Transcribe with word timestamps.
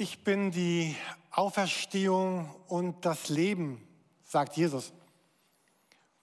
Ich 0.00 0.22
bin 0.22 0.52
die 0.52 0.94
Auferstehung 1.32 2.54
und 2.68 3.04
das 3.04 3.30
Leben, 3.30 3.84
sagt 4.22 4.56
Jesus. 4.56 4.92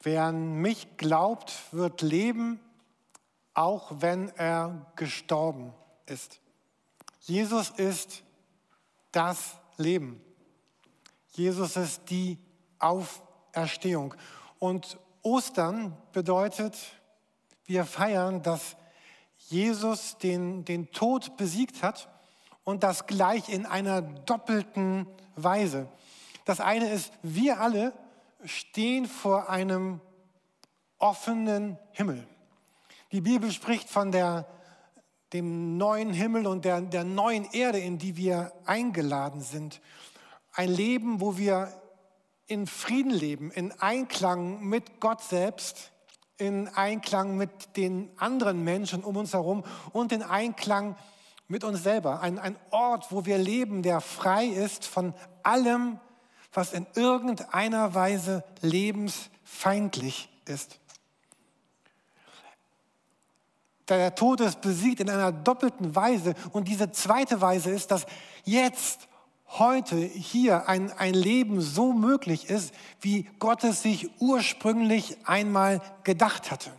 Wer 0.02 0.24
an 0.24 0.62
mich 0.62 0.96
glaubt, 0.96 1.52
wird 1.74 2.02
leben, 2.02 2.62
auch 3.54 3.92
wenn 4.00 4.30
er 4.38 4.90
gestorben 4.96 5.74
ist. 6.06 6.40
Jesus 7.20 7.70
ist 7.72 8.24
das 9.12 9.58
Leben. 9.76 10.22
Jesus 11.34 11.76
ist 11.76 12.10
die 12.10 12.38
Auferstehung. 12.80 14.14
Und 14.58 14.98
Ostern 15.22 15.98
bedeutet, 16.14 16.78
wir 17.66 17.84
feiern, 17.84 18.42
dass 18.42 18.78
Jesus 19.50 20.18
den, 20.18 20.64
den 20.64 20.92
Tod 20.92 21.36
besiegt 21.36 21.84
hat 21.84 22.08
und 22.66 22.84
das 22.84 23.08
gleich 23.08 23.48
in 23.48 23.66
einer 23.66 24.02
doppelten 24.02 25.08
Weise. 25.38 25.88
Das 26.44 26.60
eine 26.60 26.90
ist, 26.90 27.14
wir 27.24 27.62
alle 27.62 27.94
stehen 28.44 29.06
vor 29.06 29.50
einem 29.50 30.02
offenen 30.98 31.78
Himmel. 31.92 32.28
Die 33.12 33.22
Bibel 33.22 33.52
spricht 33.52 33.90
von 33.90 34.12
der, 34.12 34.46
dem 35.32 35.78
neuen 35.78 36.12
Himmel 36.12 36.48
und 36.48 36.66
der, 36.66 36.82
der 36.82 37.04
neuen 37.04 37.46
Erde, 37.52 37.80
in 37.80 37.98
die 37.98 38.18
wir 38.18 38.52
eingeladen 38.66 39.42
sind. 39.42 39.80
Ein 40.54 40.70
Leben, 40.70 41.22
wo 41.22 41.38
wir 41.38 41.72
in 42.48 42.68
Frieden 42.68 43.12
leben, 43.12 43.52
in 43.52 43.72
Einklang 43.80 44.62
mit 44.62 45.00
Gott 45.00 45.22
selbst, 45.22 45.92
in 46.38 46.68
Einklang 46.68 47.38
mit 47.38 47.78
den 47.78 48.12
anderen 48.18 48.64
Menschen 48.64 49.04
um 49.04 49.18
uns 49.18 49.34
herum 49.34 49.64
und 49.94 50.12
in 50.12 50.22
Einklang 50.22 50.90
mit 50.90 50.98
mit 51.48 51.64
uns 51.64 51.84
selber. 51.84 52.22
Ein, 52.22 52.40
ein 52.40 52.56
Ort, 52.72 53.12
wo 53.12 53.26
wir 53.26 53.38
leben, 53.38 53.84
der 53.84 54.02
frei 54.02 54.46
ist 54.46 54.86
von 54.86 55.14
allem, 55.44 56.00
was 56.54 56.74
in 56.74 56.88
irgendeiner 56.96 57.94
Weise 57.94 58.44
lebensfeindlich 58.62 60.30
ist. 60.46 60.80
Der 63.88 64.16
Tod 64.16 64.42
ist 64.42 64.62
besiegt 64.62 65.00
in 65.00 65.10
einer 65.10 65.32
doppelten 65.32 65.96
Weise. 65.96 66.34
Und 66.52 66.68
diese 66.68 66.92
zweite 66.92 67.42
Weise 67.42 67.70
ist, 67.70 67.92
dass 67.92 68.06
jetzt, 68.44 69.08
heute, 69.48 69.96
hier 69.98 70.68
ein, 70.68 70.92
ein 70.92 71.14
Leben 71.14 71.62
so 71.62 71.94
möglich 71.94 72.50
ist, 72.50 72.74
wie 73.00 73.30
Gott 73.38 73.64
es 73.64 73.84
sich 73.84 74.10
ursprünglich 74.20 75.18
einmal 75.26 75.82
gedacht 76.04 76.50
hatte. 76.50 76.72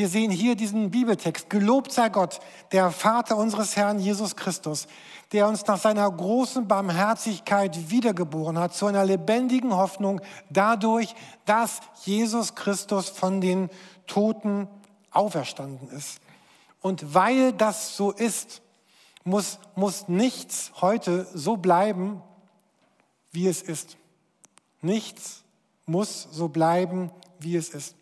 Wir 0.00 0.08
sehen 0.08 0.30
hier 0.30 0.54
diesen 0.54 0.90
Bibeltext. 0.90 1.50
Gelobt 1.50 1.92
sei 1.92 2.08
Gott, 2.08 2.40
der 2.72 2.90
Vater 2.90 3.36
unseres 3.36 3.76
Herrn 3.76 3.98
Jesus 3.98 4.34
Christus, 4.34 4.86
der 5.32 5.46
uns 5.46 5.66
nach 5.66 5.78
seiner 5.78 6.10
großen 6.10 6.66
Barmherzigkeit 6.66 7.90
wiedergeboren 7.90 8.58
hat 8.58 8.74
zu 8.74 8.86
einer 8.86 9.04
lebendigen 9.04 9.76
Hoffnung 9.76 10.22
dadurch, 10.48 11.14
dass 11.44 11.80
Jesus 12.02 12.54
Christus 12.54 13.10
von 13.10 13.42
den 13.42 13.68
Toten 14.06 14.68
auferstanden 15.10 15.90
ist. 15.90 16.22
Und 16.80 17.12
weil 17.12 17.52
das 17.52 17.94
so 17.94 18.10
ist, 18.10 18.62
muss, 19.22 19.58
muss 19.74 20.08
nichts 20.08 20.72
heute 20.80 21.26
so 21.34 21.58
bleiben, 21.58 22.22
wie 23.32 23.48
es 23.48 23.60
ist. 23.60 23.98
Nichts 24.80 25.44
muss 25.84 26.26
so 26.32 26.48
bleiben, 26.48 27.10
wie 27.38 27.54
es 27.54 27.68
ist. 27.68 27.99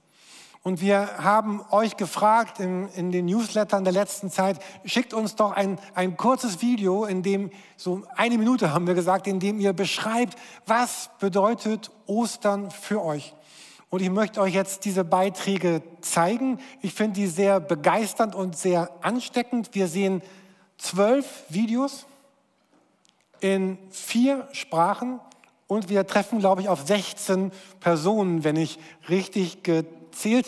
Und 0.69 0.83
wir 0.83 1.16
haben 1.16 1.62
euch 1.70 1.97
gefragt 1.97 2.61
in, 2.61 2.91
in, 2.91 3.11
den 3.11 3.24
Newslettern 3.24 3.84
der 3.84 3.92
letzten 3.94 4.30
Zeit, 4.30 4.58
schickt 4.84 5.14
uns 5.14 5.34
doch 5.34 5.52
ein, 5.52 5.78
ein 5.94 6.19
kurzes 6.19 6.61
Video, 6.61 7.06
in 7.06 7.22
dem, 7.22 7.50
so 7.78 8.02
eine 8.16 8.36
Minute 8.36 8.74
haben 8.74 8.86
wir 8.86 8.92
gesagt, 8.92 9.27
in 9.27 9.41
dem 9.41 9.61
ihr 9.61 9.72
beschreibt, 9.72 10.36
was 10.66 11.08
bedeutet 11.20 11.91
Ostern 12.05 12.70
für 12.70 13.02
euch. 13.02 13.33
Und 13.89 14.02
ich 14.02 14.11
möchte 14.11 14.42
euch 14.42 14.52
jetzt 14.52 14.84
diese 14.84 15.05
Beiträge 15.05 15.80
zeigen. 16.02 16.61
Ich 16.83 16.92
finde 16.92 17.14
die 17.14 17.28
sehr 17.28 17.61
begeisternd 17.61 18.34
und 18.34 18.55
sehr 18.55 18.90
ansteckend. 19.01 19.70
Wir 19.73 19.89
sehen 19.89 20.20
zwölf 20.77 21.45
Videos 21.48 22.05
in 23.40 23.78
vier 23.89 24.46
Sprachen 24.52 25.18
und 25.67 25.89
wir 25.89 26.07
treffen, 26.07 26.40
glaube 26.40 26.61
ich, 26.61 26.68
auf 26.68 26.86
16 26.86 27.52
Personen, 27.80 28.45
wenn 28.45 28.57
ich 28.57 28.78
richtig 29.08 29.62
gezählt 29.62 29.95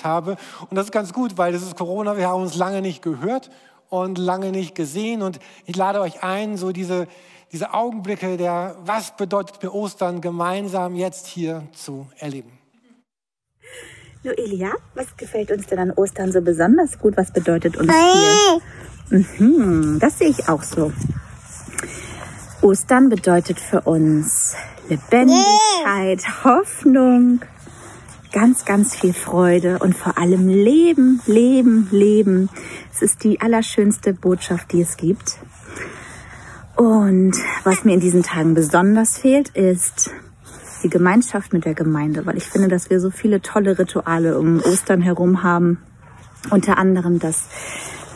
habe. 0.05 0.37
Und 0.69 0.77
das 0.77 0.87
ist 0.87 0.93
ganz 0.93 1.13
gut, 1.13 1.39
weil 1.39 1.53
das 1.53 1.63
ist 1.63 1.77
Corona, 1.77 2.17
wir 2.17 2.29
haben 2.29 2.43
uns 2.43 2.57
lange 2.57 2.83
nicht 2.83 3.03
gehört 3.03 3.51
und 3.89 4.19
lange 4.19 4.51
nicht 4.51 4.75
gesehen. 4.75 5.23
Und 5.23 5.41
ich 5.67 5.77
lade 5.77 6.01
euch 6.01 6.23
ein, 6.23 6.57
so 6.57 6.73
diese, 6.73 7.07
diese 7.53 7.75
Augenblicke 7.75 8.37
der, 8.37 8.77
was 8.85 9.17
bedeutet 9.17 9.63
mir 9.63 9.73
Ostern, 9.75 10.21
gemeinsam 10.21 10.95
jetzt 10.95 11.27
hier 11.27 11.65
zu 11.73 12.07
erleben. 12.19 12.53
So, 14.23 14.31
Elia, 14.31 14.73
was 14.95 15.17
gefällt 15.17 15.51
uns 15.51 15.67
denn 15.67 15.79
an 15.79 15.91
Ostern 15.93 16.31
so 16.31 16.43
besonders 16.43 16.99
gut? 16.99 17.17
Was 17.17 17.33
bedeutet 17.33 17.77
uns 17.79 17.91
hier? 17.91 19.19
Mhm, 19.39 19.99
das 19.99 20.19
sehe 20.19 20.29
ich 20.29 20.49
auch 20.49 20.63
so. 20.63 20.93
Ostern 22.63 23.09
bedeutet 23.09 23.59
für 23.59 23.81
uns 23.81 24.55
Lebendigkeit, 24.91 26.45
Hoffnung, 26.45 27.41
ganz, 28.33 28.65
ganz 28.65 28.95
viel 28.95 29.13
Freude 29.13 29.79
und 29.79 29.97
vor 29.97 30.19
allem 30.19 30.49
Leben, 30.49 31.21
Leben, 31.27 31.89
Leben. 31.91 32.49
Es 32.93 33.03
ist 33.03 33.25
die 33.25 33.41
allerschönste 33.41 34.13
Botschaft, 34.13 34.73
die 34.73 34.81
es 34.81 34.97
gibt. 34.97 35.39
Und 36.77 37.33
was 37.65 37.85
mir 37.85 37.95
in 37.95 38.01
diesen 38.01 38.23
Tagen 38.23 38.55
besonders 38.55 39.19
fehlt, 39.19 39.51
ist 39.51 40.11
die 40.83 40.89
Gemeinschaft 40.89 41.53
mit 41.53 41.65
der 41.65 41.75
Gemeinde, 41.75 42.25
weil 42.25 42.39
ich 42.39 42.45
finde, 42.45 42.69
dass 42.69 42.89
wir 42.89 43.01
so 43.01 43.11
viele 43.11 43.43
tolle 43.43 43.79
Rituale 43.79 44.39
um 44.39 44.61
Ostern 44.61 45.03
herum 45.03 45.43
haben. 45.43 45.79
Unter 46.51 46.79
anderem 46.79 47.19
das, 47.19 47.45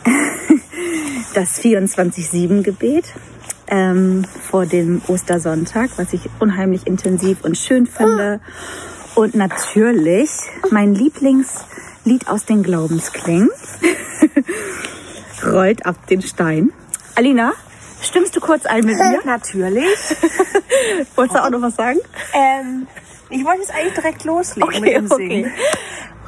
das 1.35 1.61
24-7-Gebet 1.61 3.05
ähm, 3.67 4.25
vor 4.49 4.65
dem 4.65 5.01
Ostersonntag, 5.07 5.91
was 5.97 6.13
ich 6.13 6.29
unheimlich 6.39 6.87
intensiv 6.87 7.43
und 7.43 7.57
schön 7.57 7.85
finde. 7.85 8.39
Und 9.15 9.33
natürlich 9.33 10.29
mein 10.71 10.93
Lieblingslied 10.93 12.27
aus 12.27 12.45
den 12.45 12.63
Glaubensklängen. 12.63 13.49
Rollt 15.45 15.85
ab 15.85 15.95
den 16.07 16.21
Stein. 16.21 16.71
Alina, 17.15 17.53
stimmst 18.01 18.35
du 18.35 18.41
kurz 18.41 18.65
ein 18.65 18.85
mit 18.85 18.97
mir? 18.99 19.21
Natürlich. 19.23 19.85
Wolltest 21.15 21.37
du 21.37 21.43
auch 21.43 21.49
noch 21.49 21.61
was 21.61 21.75
sagen? 21.75 21.99
Ähm, 22.33 22.87
ich 23.29 23.43
wollte 23.45 23.61
jetzt 23.61 23.73
eigentlich 23.73 23.93
direkt 23.93 24.23
loslegen 24.25 24.69
okay, 24.69 24.79
mit 24.81 24.95
dem 24.95 25.07
Singen. 25.07 25.45
Okay. 25.45 25.51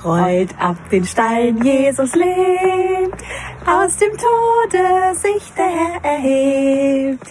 Rollt 0.03 0.51
ab 0.59 0.77
den 0.91 1.05
Stein, 1.05 1.61
Jesus 1.63 2.13
lebt, 2.15 3.21
aus 3.65 3.97
dem 3.97 4.11
Tode 4.11 5.15
sich 5.15 5.51
der 5.57 5.65
Herr 5.65 6.03
erhebt. 6.03 7.27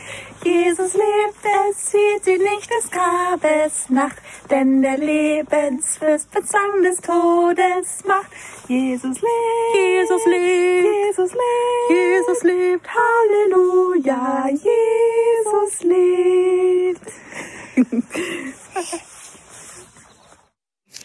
Jesus 0.46 0.94
lebt, 0.94 1.44
es 1.70 1.90
sieht 1.90 2.24
sie 2.24 2.38
nicht 2.38 2.70
des 2.70 2.88
Grabes 2.90 3.90
Nacht, 3.90 4.16
denn 4.48 4.80
der 4.80 4.96
Lebensfürst 4.96 6.30
bezwang 6.30 6.84
des 6.84 7.00
Todes 7.00 8.04
Macht. 8.06 8.30
Jesus 8.68 9.20
lebt, 9.20 9.74
Jesus 9.74 10.24
lebt, 10.26 10.86
Jesus 11.08 11.32
lebt, 11.32 11.90
Jesus 11.90 12.42
lebt, 12.44 12.86
Halleluja, 12.94 14.48
Jesus 14.50 15.82
lebt. 15.82 17.00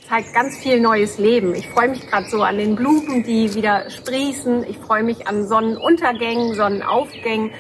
zeigt 0.07 0.33
ganz 0.33 0.57
viel 0.57 0.79
neues 0.81 1.17
Leben. 1.17 1.55
Ich 1.55 1.67
freue 1.69 1.87
mich 1.87 2.05
gerade 2.05 2.29
so 2.29 2.43
an 2.43 2.57
den 2.57 2.75
Blumen, 2.75 3.23
die 3.23 3.55
wieder 3.55 3.89
sprießen. 3.89 4.65
Ich 4.69 4.77
freue 4.77 5.03
mich 5.03 5.25
an 5.25 5.47
Sonnenuntergängen, 5.47 6.53
Sonnenaufgängen 6.53 7.51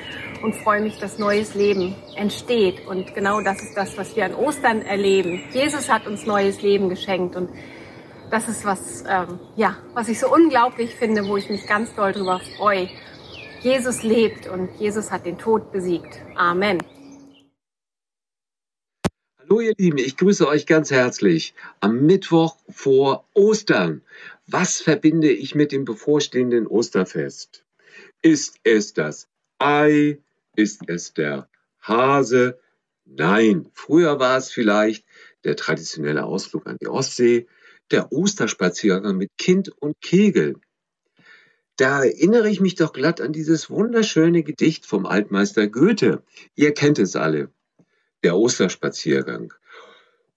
und 0.43 0.55
freue 0.55 0.81
mich, 0.81 0.97
dass 0.99 1.19
neues 1.19 1.55
Leben 1.55 1.95
entsteht. 2.15 2.85
Und 2.87 3.13
genau 3.13 3.41
das 3.41 3.61
ist 3.61 3.75
das, 3.75 3.97
was 3.97 4.15
wir 4.15 4.25
an 4.25 4.33
Ostern 4.33 4.81
erleben. 4.81 5.41
Jesus 5.51 5.89
hat 5.89 6.07
uns 6.07 6.25
neues 6.25 6.61
Leben 6.61 6.89
geschenkt 6.89 7.35
und 7.35 7.49
das 8.31 8.47
ist 8.47 8.63
was, 8.63 9.03
ähm, 9.09 9.39
ja, 9.55 9.77
was 9.93 10.07
ich 10.07 10.19
so 10.19 10.33
unglaublich 10.33 10.95
finde, 10.95 11.27
wo 11.27 11.37
ich 11.37 11.49
mich 11.49 11.67
ganz 11.67 11.93
doll 11.95 12.13
drüber 12.13 12.39
freue. 12.57 12.89
Jesus 13.61 14.03
lebt 14.03 14.47
und 14.47 14.69
Jesus 14.79 15.11
hat 15.11 15.25
den 15.25 15.37
Tod 15.37 15.71
besiegt. 15.71 16.21
Amen. 16.35 16.79
Hallo 19.37 19.59
ihr 19.59 19.73
Lieben, 19.77 19.97
ich 19.97 20.15
grüße 20.15 20.47
euch 20.47 20.65
ganz 20.65 20.91
herzlich 20.91 21.53
am 21.81 22.05
Mittwoch 22.05 22.55
vor 22.69 23.25
Ostern. 23.33 24.01
Was 24.47 24.79
verbinde 24.79 25.29
ich 25.29 25.55
mit 25.55 25.73
dem 25.73 25.83
bevorstehenden 25.83 26.67
Osterfest? 26.67 27.65
Ist 28.21 28.59
es 28.63 28.93
das 28.93 29.27
Ei? 29.59 30.19
Ist 30.55 30.81
es 30.87 31.13
der 31.13 31.49
Hase? 31.81 32.59
Nein, 33.05 33.69
früher 33.73 34.19
war 34.19 34.37
es 34.37 34.51
vielleicht 34.51 35.05
der 35.43 35.55
traditionelle 35.55 36.25
Ausflug 36.25 36.67
an 36.67 36.77
die 36.81 36.87
Ostsee, 36.87 37.47
der 37.89 38.11
Osterspaziergang 38.11 39.17
mit 39.17 39.29
Kind 39.37 39.69
und 39.69 39.99
Kegel. 40.01 40.55
Da 41.77 42.03
erinnere 42.03 42.49
ich 42.49 42.59
mich 42.59 42.75
doch 42.75 42.93
glatt 42.93 43.21
an 43.21 43.33
dieses 43.33 43.69
wunderschöne 43.69 44.43
Gedicht 44.43 44.85
vom 44.85 45.05
Altmeister 45.05 45.67
Goethe. 45.67 46.21
Ihr 46.55 46.73
kennt 46.73 46.99
es 46.99 47.15
alle. 47.15 47.49
Der 48.23 48.37
Osterspaziergang. 48.37 49.53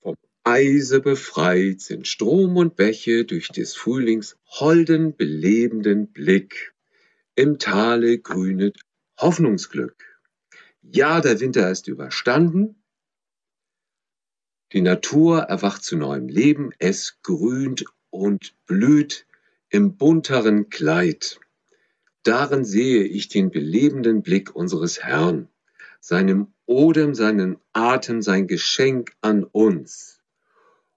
Vom 0.00 0.14
Eise 0.42 1.00
befreit 1.00 1.80
sind 1.80 2.08
Strom 2.08 2.56
und 2.56 2.76
Bäche 2.76 3.24
durch 3.24 3.48
des 3.48 3.74
Frühlings 3.74 4.36
holden, 4.46 5.16
belebenden 5.16 6.06
Blick. 6.12 6.72
Im 7.34 7.58
Tale 7.58 8.18
grünet 8.18 8.78
Hoffnungsglück. 9.18 9.96
Ja, 10.82 11.20
der 11.20 11.40
Winter 11.40 11.70
ist 11.70 11.88
überstanden. 11.88 12.82
Die 14.72 14.80
Natur 14.82 15.42
erwacht 15.42 15.84
zu 15.84 15.96
neuem 15.96 16.28
Leben. 16.28 16.72
Es 16.78 17.20
grünt 17.22 17.84
und 18.10 18.54
blüht 18.66 19.26
im 19.68 19.96
bunteren 19.96 20.68
Kleid. 20.68 21.38
Darin 22.24 22.64
sehe 22.64 23.04
ich 23.04 23.28
den 23.28 23.50
belebenden 23.50 24.22
Blick 24.22 24.54
unseres 24.54 25.02
Herrn, 25.02 25.48
seinem 26.00 26.52
Odem, 26.66 27.14
seinen 27.14 27.58
Atem, 27.72 28.22
sein 28.22 28.46
Geschenk 28.46 29.12
an 29.20 29.44
uns. 29.44 30.20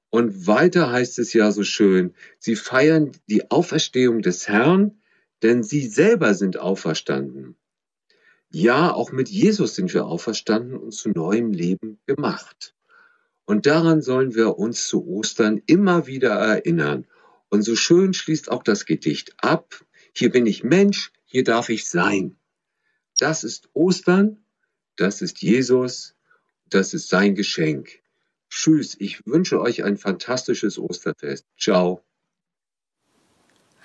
Und 0.10 0.48
weiter 0.48 0.92
heißt 0.92 1.20
es 1.20 1.34
ja 1.34 1.52
so 1.52 1.64
schön, 1.64 2.16
sie 2.40 2.56
feiern 2.56 3.12
die 3.30 3.52
Auferstehung 3.52 4.22
des 4.22 4.48
Herrn, 4.48 5.02
denn 5.44 5.64
sie 5.64 5.86
selber 5.86 6.34
sind 6.34 6.58
auferstanden. 6.58 7.56
Ja, 8.50 8.94
auch 8.94 9.12
mit 9.12 9.30
Jesus 9.30 9.76
sind 9.76 9.94
wir 9.94 10.06
auferstanden 10.06 10.78
und 10.78 10.94
zu 10.94 11.10
neuem 11.10 11.52
Leben 11.52 12.00
gemacht. 12.06 12.76
Und 13.46 13.66
daran 13.66 14.02
sollen 14.02 14.36
wir 14.36 14.58
uns 14.58 14.88
zu 14.88 15.06
Ostern 15.06 15.62
immer 15.66 16.08
wieder 16.08 16.32
erinnern 16.32 17.06
und 17.50 17.62
so 17.64 17.76
schön 17.76 18.14
schließt 18.14 18.50
auch 18.50 18.64
das 18.64 18.86
Gedicht 18.86 19.36
ab. 19.38 19.84
Hier 20.14 20.32
bin 20.32 20.46
ich 20.46 20.64
Mensch, 20.64 21.12
hier 21.26 21.44
darf 21.44 21.70
ich 21.70 21.88
sein. 21.88 22.38
Das 23.20 23.44
ist 23.44 23.70
Ostern, 23.74 24.44
das 24.96 25.22
ist 25.22 25.42
Jesus, 25.42 26.16
das 26.70 26.94
ist 26.94 27.10
sein 27.10 27.36
Geschenk. 27.36 28.00
Tschüss, 28.50 28.96
ich 29.00 29.26
wünsche 29.26 29.60
euch 29.60 29.84
ein 29.84 29.98
fantastisches 29.98 30.78
Osterfest. 30.78 31.46
Ciao. 31.58 32.04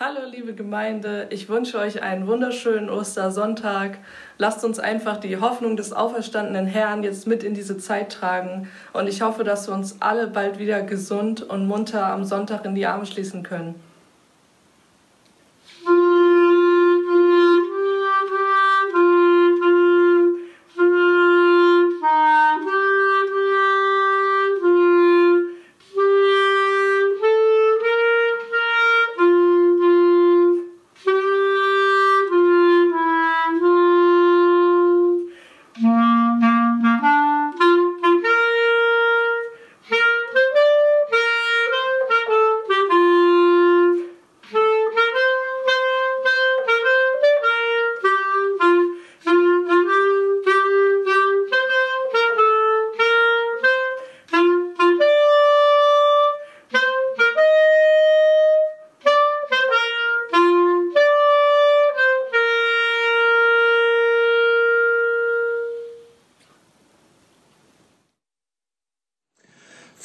Hallo 0.01 0.21
liebe 0.29 0.55
Gemeinde, 0.55 1.29
ich 1.31 1.49
wünsche 1.49 1.79
euch 1.79 2.03
einen 2.03 2.27
wunderschönen 2.27 2.89
Ostersonntag. 2.89 3.99
Lasst 4.39 4.65
uns 4.65 4.79
einfach 4.81 5.19
die 5.19 5.37
Hoffnung 5.37 5.77
des 5.77 5.93
auferstandenen 5.93 6.67
Herrn 6.67 7.05
jetzt 7.05 7.27
mit 7.27 7.45
in 7.45 7.55
diese 7.55 7.79
Zeit 7.79 8.11
tragen 8.11 8.69
und 8.95 9.07
ich 9.07 9.23
hoffe, 9.23 9.45
dass 9.45 9.69
wir 9.69 9.75
uns 9.75 9.99
alle 10.01 10.27
bald 10.27 10.59
wieder 10.59 10.83
gesund 10.83 11.43
und 11.43 11.67
munter 11.67 12.07
am 12.07 12.25
Sonntag 12.25 12.65
in 12.65 12.75
die 12.75 12.87
Arme 12.87 13.07
schließen 13.07 13.43
können. 13.45 13.75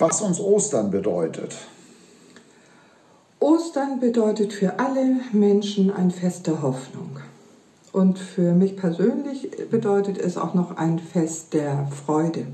Was 0.08 0.22
uns 0.22 0.40
Ostern 0.40 0.90
bedeutet. 0.90 1.54
Ostern 3.40 4.00
bedeutet 4.00 4.54
für 4.54 4.80
alle 4.80 5.18
Menschen 5.34 5.92
ein 5.92 6.12
Fest 6.12 6.48
der 6.48 6.62
Hoffnung. 6.62 7.18
Und 7.92 8.18
für 8.18 8.54
mich 8.54 8.78
persönlich 8.78 9.50
bedeutet 9.70 10.18
es 10.18 10.38
auch 10.38 10.54
noch 10.54 10.78
ein 10.78 11.00
Fest 11.00 11.54
der 11.54 11.88
Freude, 11.88 12.48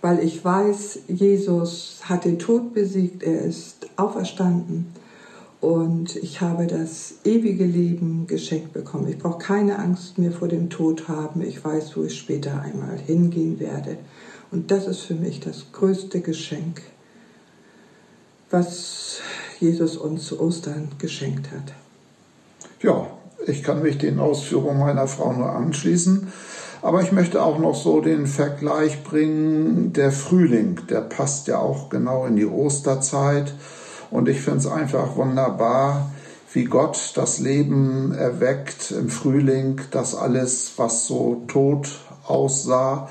weil 0.00 0.18
ich 0.18 0.44
weiß, 0.44 1.00
Jesus 1.08 2.00
hat 2.02 2.24
den 2.24 2.38
Tod 2.38 2.74
besiegt, 2.74 3.22
er 3.22 3.42
ist 3.42 3.86
auferstanden 3.96 4.92
und 5.60 6.16
ich 6.16 6.40
habe 6.40 6.66
das 6.66 7.14
ewige 7.24 7.64
Leben 7.64 8.26
geschenkt 8.26 8.72
bekommen. 8.72 9.08
Ich 9.08 9.18
brauche 9.18 9.38
keine 9.38 9.78
Angst 9.78 10.18
mehr 10.18 10.32
vor 10.32 10.48
dem 10.48 10.70
Tod 10.70 11.08
haben. 11.08 11.40
Ich 11.42 11.64
weiß, 11.64 11.96
wo 11.96 12.02
ich 12.04 12.18
später 12.18 12.60
einmal 12.60 12.98
hingehen 12.98 13.60
werde. 13.60 13.96
Und 14.54 14.70
das 14.70 14.86
ist 14.86 15.00
für 15.00 15.14
mich 15.14 15.40
das 15.40 15.72
größte 15.72 16.20
Geschenk, 16.20 16.80
was 18.52 19.18
Jesus 19.58 19.96
uns 19.96 20.26
zu 20.26 20.40
Ostern 20.40 20.90
geschenkt 20.98 21.50
hat. 21.50 21.74
Ja, 22.80 23.08
ich 23.48 23.64
kann 23.64 23.82
mich 23.82 23.98
den 23.98 24.20
Ausführungen 24.20 24.78
meiner 24.78 25.08
Frau 25.08 25.32
nur 25.32 25.50
anschließen. 25.50 26.32
Aber 26.82 27.02
ich 27.02 27.10
möchte 27.10 27.42
auch 27.42 27.58
noch 27.58 27.74
so 27.74 28.00
den 28.00 28.28
Vergleich 28.28 29.02
bringen, 29.02 29.92
der 29.92 30.12
Frühling, 30.12 30.82
der 30.88 31.00
passt 31.00 31.48
ja 31.48 31.58
auch 31.58 31.88
genau 31.88 32.24
in 32.24 32.36
die 32.36 32.46
Osterzeit. 32.46 33.52
Und 34.12 34.28
ich 34.28 34.40
finde 34.40 34.60
es 34.60 34.68
einfach 34.68 35.16
wunderbar, 35.16 36.12
wie 36.52 36.66
Gott 36.66 37.10
das 37.16 37.40
Leben 37.40 38.12
erweckt 38.12 38.92
im 38.92 39.08
Frühling, 39.08 39.80
dass 39.90 40.14
alles, 40.14 40.74
was 40.76 41.08
so 41.08 41.42
tot 41.48 41.88
aussah, 42.24 43.08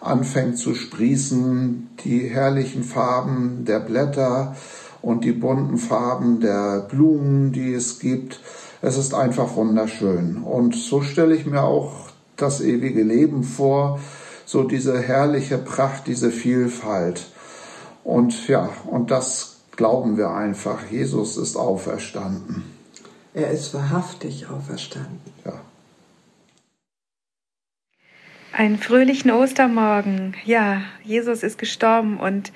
anfängt 0.00 0.58
zu 0.58 0.74
sprießen, 0.74 1.90
die 2.04 2.28
herrlichen 2.28 2.84
Farben 2.84 3.64
der 3.64 3.80
Blätter 3.80 4.56
und 5.02 5.24
die 5.24 5.32
bunten 5.32 5.78
Farben 5.78 6.40
der 6.40 6.80
Blumen, 6.80 7.52
die 7.52 7.74
es 7.74 7.98
gibt. 7.98 8.40
Es 8.82 8.96
ist 8.96 9.14
einfach 9.14 9.56
wunderschön. 9.56 10.42
Und 10.42 10.74
so 10.74 11.02
stelle 11.02 11.34
ich 11.34 11.46
mir 11.46 11.62
auch 11.62 11.92
das 12.36 12.60
ewige 12.60 13.02
Leben 13.02 13.44
vor, 13.44 14.00
so 14.46 14.64
diese 14.64 14.98
herrliche 15.00 15.58
Pracht, 15.58 16.06
diese 16.06 16.30
Vielfalt. 16.30 17.26
Und 18.02 18.48
ja, 18.48 18.70
und 18.86 19.10
das 19.10 19.58
glauben 19.76 20.16
wir 20.16 20.30
einfach. 20.30 20.90
Jesus 20.90 21.36
ist 21.36 21.56
auferstanden. 21.56 22.64
Er 23.32 23.50
ist 23.50 23.72
wahrhaftig 23.74 24.48
auferstanden. 24.48 25.20
Ja. 25.44 25.52
Einen 28.60 28.76
fröhlichen 28.76 29.30
Ostermorgen. 29.30 30.36
Ja, 30.44 30.82
Jesus 31.02 31.42
ist 31.42 31.56
gestorben 31.56 32.20
und 32.20 32.52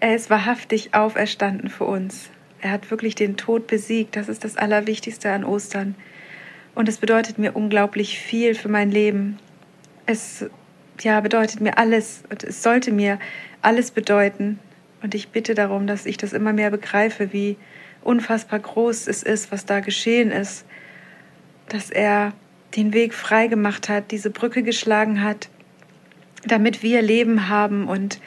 er 0.00 0.16
ist 0.16 0.30
wahrhaftig 0.30 0.94
auferstanden 0.94 1.68
für 1.68 1.84
uns. 1.84 2.30
Er 2.62 2.70
hat 2.70 2.90
wirklich 2.90 3.16
den 3.16 3.36
Tod 3.36 3.66
besiegt. 3.66 4.16
Das 4.16 4.30
ist 4.30 4.44
das 4.44 4.56
Allerwichtigste 4.56 5.30
an 5.30 5.44
Ostern. 5.44 5.94
Und 6.74 6.88
es 6.88 6.96
bedeutet 6.96 7.36
mir 7.38 7.52
unglaublich 7.52 8.18
viel 8.18 8.54
für 8.54 8.70
mein 8.70 8.90
Leben. 8.90 9.38
Es 10.06 10.46
ja, 11.02 11.20
bedeutet 11.20 11.60
mir 11.60 11.76
alles 11.76 12.22
und 12.30 12.44
es 12.44 12.62
sollte 12.62 12.90
mir 12.90 13.18
alles 13.60 13.90
bedeuten. 13.90 14.58
Und 15.02 15.14
ich 15.14 15.28
bitte 15.28 15.54
darum, 15.54 15.86
dass 15.86 16.06
ich 16.06 16.16
das 16.16 16.32
immer 16.32 16.54
mehr 16.54 16.70
begreife, 16.70 17.34
wie 17.34 17.58
unfassbar 18.00 18.58
groß 18.58 19.06
es 19.06 19.22
ist, 19.22 19.52
was 19.52 19.66
da 19.66 19.80
geschehen 19.80 20.30
ist. 20.30 20.64
Dass 21.68 21.90
er 21.90 22.32
den 22.76 22.92
Weg 22.92 23.14
frei 23.14 23.46
gemacht 23.46 23.88
hat, 23.88 24.10
diese 24.10 24.30
Brücke 24.30 24.62
geschlagen 24.62 25.22
hat, 25.22 25.48
damit 26.44 26.82
wir 26.82 27.02
Leben 27.02 27.48
haben 27.48 27.88
und 27.88 28.20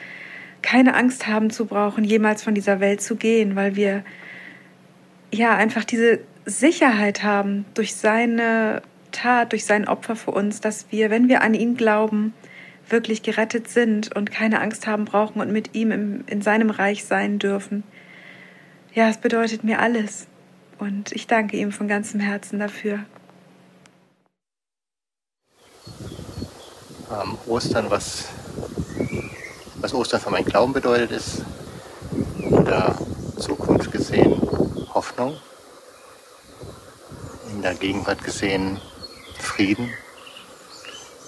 keine 0.62 0.94
Angst 0.94 1.26
haben 1.26 1.50
zu 1.50 1.66
brauchen, 1.66 2.04
jemals 2.04 2.42
von 2.42 2.54
dieser 2.54 2.80
Welt 2.80 3.00
zu 3.00 3.16
gehen, 3.16 3.56
weil 3.56 3.76
wir 3.76 4.04
ja 5.32 5.54
einfach 5.54 5.84
diese 5.84 6.20
Sicherheit 6.44 7.22
haben 7.22 7.64
durch 7.74 7.94
seine 7.94 8.82
Tat, 9.12 9.52
durch 9.52 9.64
sein 9.64 9.88
Opfer 9.88 10.16
für 10.16 10.30
uns, 10.30 10.60
dass 10.60 10.86
wir, 10.90 11.10
wenn 11.10 11.28
wir 11.28 11.42
an 11.42 11.54
ihn 11.54 11.76
glauben, 11.76 12.34
wirklich 12.88 13.22
gerettet 13.22 13.68
sind 13.68 14.14
und 14.14 14.30
keine 14.30 14.60
Angst 14.60 14.86
haben 14.86 15.04
brauchen 15.04 15.40
und 15.40 15.52
mit 15.52 15.74
ihm 15.74 15.90
im, 15.90 16.24
in 16.26 16.40
seinem 16.40 16.70
Reich 16.70 17.04
sein 17.04 17.38
dürfen. 17.38 17.82
Ja, 18.94 19.08
es 19.08 19.18
bedeutet 19.18 19.64
mir 19.64 19.80
alles. 19.80 20.26
Und 20.78 21.12
ich 21.12 21.26
danke 21.26 21.56
ihm 21.56 21.72
von 21.72 21.88
ganzem 21.88 22.20
Herzen 22.20 22.58
dafür. 22.58 23.00
Ähm, 27.10 27.38
Ostern, 27.46 27.90
was, 27.90 28.26
was 29.80 29.94
Ostern 29.94 30.20
für 30.20 30.30
meinen 30.30 30.44
Glauben 30.44 30.72
bedeutet, 30.72 31.10
ist 31.12 31.42
in 32.38 32.64
der 32.64 32.96
Zukunft 33.38 33.92
gesehen 33.92 34.40
Hoffnung. 34.94 35.36
In 37.52 37.62
der 37.62 37.74
Gegenwart 37.74 38.22
gesehen 38.24 38.80
Frieden. 39.38 39.90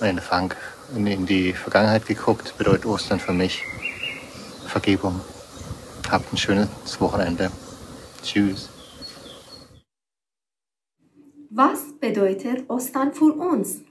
Und 0.01 1.07
in 1.07 1.27
die 1.27 1.53
Vergangenheit 1.53 2.07
geguckt 2.07 2.57
bedeutet 2.57 2.87
Ostern 2.87 3.21
für 3.21 3.33
mich 3.33 3.63
Vergebung. 4.67 5.21
Habt 6.11 6.33
ein 6.33 6.37
schönes 6.37 6.69
Wochenende. 7.01 7.51
Tschüss. 8.23 8.71
Was 11.51 11.81
bedeutet 12.01 12.69
Ostern 12.69 13.13
für 13.13 13.33
uns? 13.33 13.83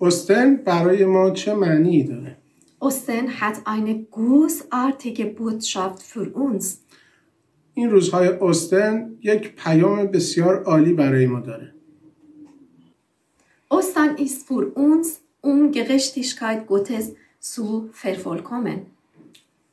Ostern 0.00 0.56
برای 0.64 1.04
ما 1.04 1.30
چه 1.30 1.54
معنی 1.54 2.04
داره؟ 2.04 2.36
Ostern 2.80 3.40
hat 3.40 3.56
eine 3.66 4.04
großartige 4.04 5.26
Botschaft 5.26 6.02
für 6.02 6.28
uns. 6.34 6.78
این 7.74 7.90
روزهای 7.90 8.28
اوستن 8.28 9.16
یک 9.22 9.54
پیام 9.56 10.06
بسیار 10.06 10.62
عالی 10.62 10.92
برای 10.92 11.26
ما 11.26 11.40
داره. 11.40 11.74
Ostern 13.70 14.16
ist 14.18 14.46
für 14.48 14.64
uns, 14.74 15.20
um 15.40 15.72
Gerechtigkeit 15.72 16.66
Gottes 16.66 17.14
zu 17.40 17.88
vervollkommen. 17.92 18.86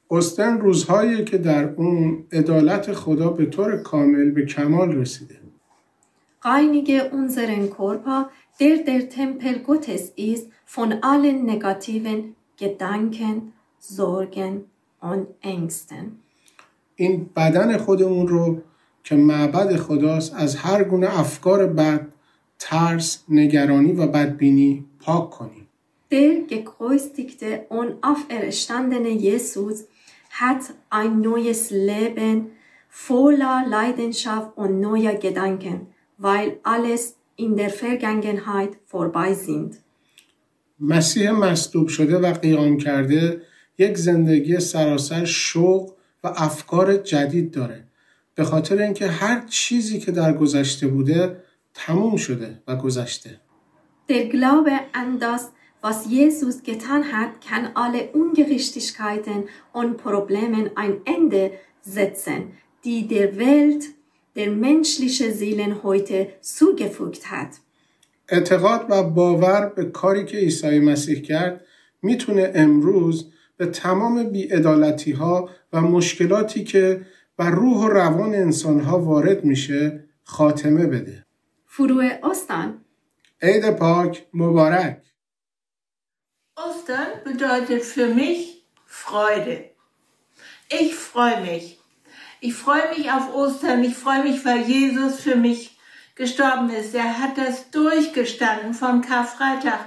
اوستن 0.07 0.59
روزهایی 0.59 1.23
که 1.23 1.37
در 1.37 1.69
اون 1.69 2.25
عدالت 2.31 2.93
خدا 2.93 3.29
به 3.29 3.45
طور 3.45 3.77
کامل 3.77 4.31
به 4.31 4.45
کمال 4.45 4.91
رسیده. 4.91 5.35
Reinige 6.45 7.09
unseren 7.11 7.69
Körper, 7.69 8.29
der 8.59 8.77
der 8.83 9.09
Tempel 9.09 9.59
Gottes 9.59 10.11
ist, 10.15 10.47
von 10.65 10.93
allen 11.01 11.45
negativen 11.45 12.35
Gedanken, 12.57 13.53
Sorgen 13.79 14.65
und 15.01 15.27
Ängsten. 15.41 16.19
این 16.95 17.29
بدن 17.35 17.77
خودمون 17.77 18.27
رو 18.27 18.61
که 19.03 19.15
معبد 19.15 19.75
خداست 19.75 20.33
از 20.35 20.55
هر 20.55 20.83
گونه 20.83 21.19
افکار 21.19 21.67
بد، 21.67 22.07
ترس، 22.59 23.23
نگرانی 23.29 23.91
و 23.91 24.07
بدبینی 24.07 24.85
پاک 24.99 25.29
کنیم. 25.29 25.67
Der 26.11 26.41
gekreuzigte 26.47 27.65
und 27.69 27.91
auferstandene 28.03 29.09
Jesus 29.09 29.87
hat 30.41 30.63
ein 30.91 31.21
neues 31.21 31.71
Leben 31.71 32.51
voller 32.87 33.65
Leidenschaft 33.67 34.55
und 34.55 34.79
neuer 34.79 35.15
Gedanken, 35.15 35.87
weil 36.19 36.59
alles 36.63 37.15
in 37.35 37.55
der 37.55 37.69
Vergangenheit 37.69 38.71
vorbei 38.85 39.33
sind. 39.33 39.83
مسیح 40.79 41.31
مصلوب 41.31 41.87
شده 41.87 42.17
و 42.17 42.33
قیام 42.33 42.77
کرده 42.77 43.41
یک 43.77 43.97
زندگی 43.97 44.59
سراسر 44.59 45.25
شوق 45.25 45.93
و 46.23 46.33
افکار 46.35 46.97
جدید 46.97 47.51
داره 47.51 47.83
به 48.35 48.43
خاطر 48.43 48.81
اینکه 48.81 49.07
هر 49.07 49.45
چیزی 49.47 49.99
که 49.99 50.11
در 50.11 50.33
گذشته 50.33 50.87
بوده 50.87 51.43
تموم 51.73 52.15
شده 52.15 52.63
و 52.67 52.75
گذشته 52.75 53.39
Der 54.09 54.25
Glaube 54.25 54.73
an 54.93 55.19
das, 55.19 55.43
was 55.81 55.97
Jesus 56.17 56.61
getan 56.63 57.03
hat, 57.13 57.31
kann 57.49 57.63
alle 57.83 58.01
Ungerechtigkeiten 58.21 59.39
und 59.71 59.97
Problemen 59.97 60.71
ein 60.75 60.93
Ende 61.05 61.51
setzen, 61.81 62.39
die 62.83 63.07
der 63.07 63.37
Welt, 63.37 63.83
der 64.35 64.49
menschlichen 64.51 65.33
Seelen 65.33 65.83
heute 65.83 66.27
zugefügt 66.41 67.31
hat. 67.31 67.59
اعتقاد 68.29 68.85
و 68.89 69.03
باور 69.03 69.65
به 69.65 69.85
کاری 69.85 70.25
که 70.25 70.37
عیسی 70.37 70.79
مسیح 70.79 71.21
کرد 71.21 71.65
می‌تونه 72.01 72.51
امروز 72.55 73.31
به 73.57 73.65
تمام 73.65 74.23
بیعدالتی 74.23 75.11
ها 75.11 75.49
و 75.73 75.81
مشکلاتی 75.81 76.63
که 76.63 77.05
بر 77.37 77.49
روح 77.49 77.77
و 77.77 77.87
روان 77.87 78.35
انسان 78.35 78.79
ها 78.79 78.99
وارد 78.99 79.45
میشه 79.45 80.03
خاتمه 80.23 80.85
بده. 80.85 81.25
فروع 81.65 82.19
Ostern. 82.21 82.69
عید 83.41 83.69
پاک 83.71 84.25
مبارک. 84.33 85.01
Ostern 86.55 87.23
bedeutet 87.25 87.83
für 87.83 88.07
mich 88.07 88.63
Freude. 88.85 89.55
Ich 90.69 90.95
freue 90.95 91.41
mich. 91.41 91.82
Ich 92.43 92.55
freue 92.55 92.89
mich 92.97 93.09
auf 93.09 93.33
Ostern. 93.33 93.83
Ich 93.83 93.95
freue 93.95 94.23
mich, 94.23 94.43
weil 94.43 94.63
Jesus 94.63 95.21
für 95.21 95.37
mich 95.37 95.77
gestorben 96.15 96.69
ist. 96.69 96.93
Er 96.93 97.19
hat 97.19 97.37
das 97.37 97.71
durchgestanden 97.71 98.73
vom 98.73 99.01
Karfreitag 99.01 99.79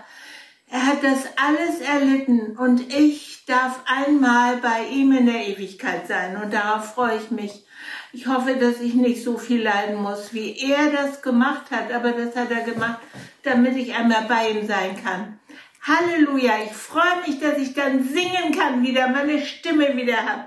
er 0.69 0.85
hat 0.85 1.05
das 1.05 1.27
alles 1.37 1.81
erlitten 1.81 2.57
und 2.57 2.93
ich 2.93 3.45
darf 3.47 3.83
einmal 3.87 4.57
bei 4.57 4.87
ihm 4.91 5.13
in 5.13 5.27
der 5.27 5.47
Ewigkeit 5.47 6.09
sein 6.09 6.37
und 6.43 6.53
darauf 6.53 6.95
freue 6.95 7.19
ich 7.19 7.31
mich. 7.31 7.65
Ich 8.13 8.27
hoffe, 8.27 8.57
dass 8.57 8.81
ich 8.81 8.95
nicht 8.95 9.23
so 9.23 9.39
viel 9.39 9.63
leiden 9.63 10.03
muss, 10.03 10.35
wie 10.35 10.59
er 10.59 10.91
das 10.91 11.23
gemacht 11.23 11.71
hat, 11.71 11.93
aber 11.93 12.13
das 12.13 12.35
hat 12.35 12.51
er 12.51 12.63
gemacht, 12.63 12.99
damit 13.45 13.77
ich 13.77 13.95
einmal 13.95 14.23
bei 14.23 14.51
ihm 14.51 14.67
sein 14.67 15.01
kann. 15.05 15.39
Halleluja, 15.83 16.55
ich 16.65 16.73
freue 16.73 17.23
mich, 17.25 17.39
dass 17.39 17.59
ich 17.59 17.75
dann 17.75 18.03
singen 18.03 18.51
kann 18.59 18.83
wieder, 18.83 19.07
meine 19.07 19.47
Stimme 19.47 19.97
wieder 19.97 20.17
habe 20.17 20.47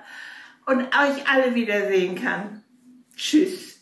und 0.69 0.81
euch 0.81 1.27
alle 1.27 1.55
wiedersehen 1.55 2.15
kann. 2.15 2.63
Tschüss. 3.15 3.79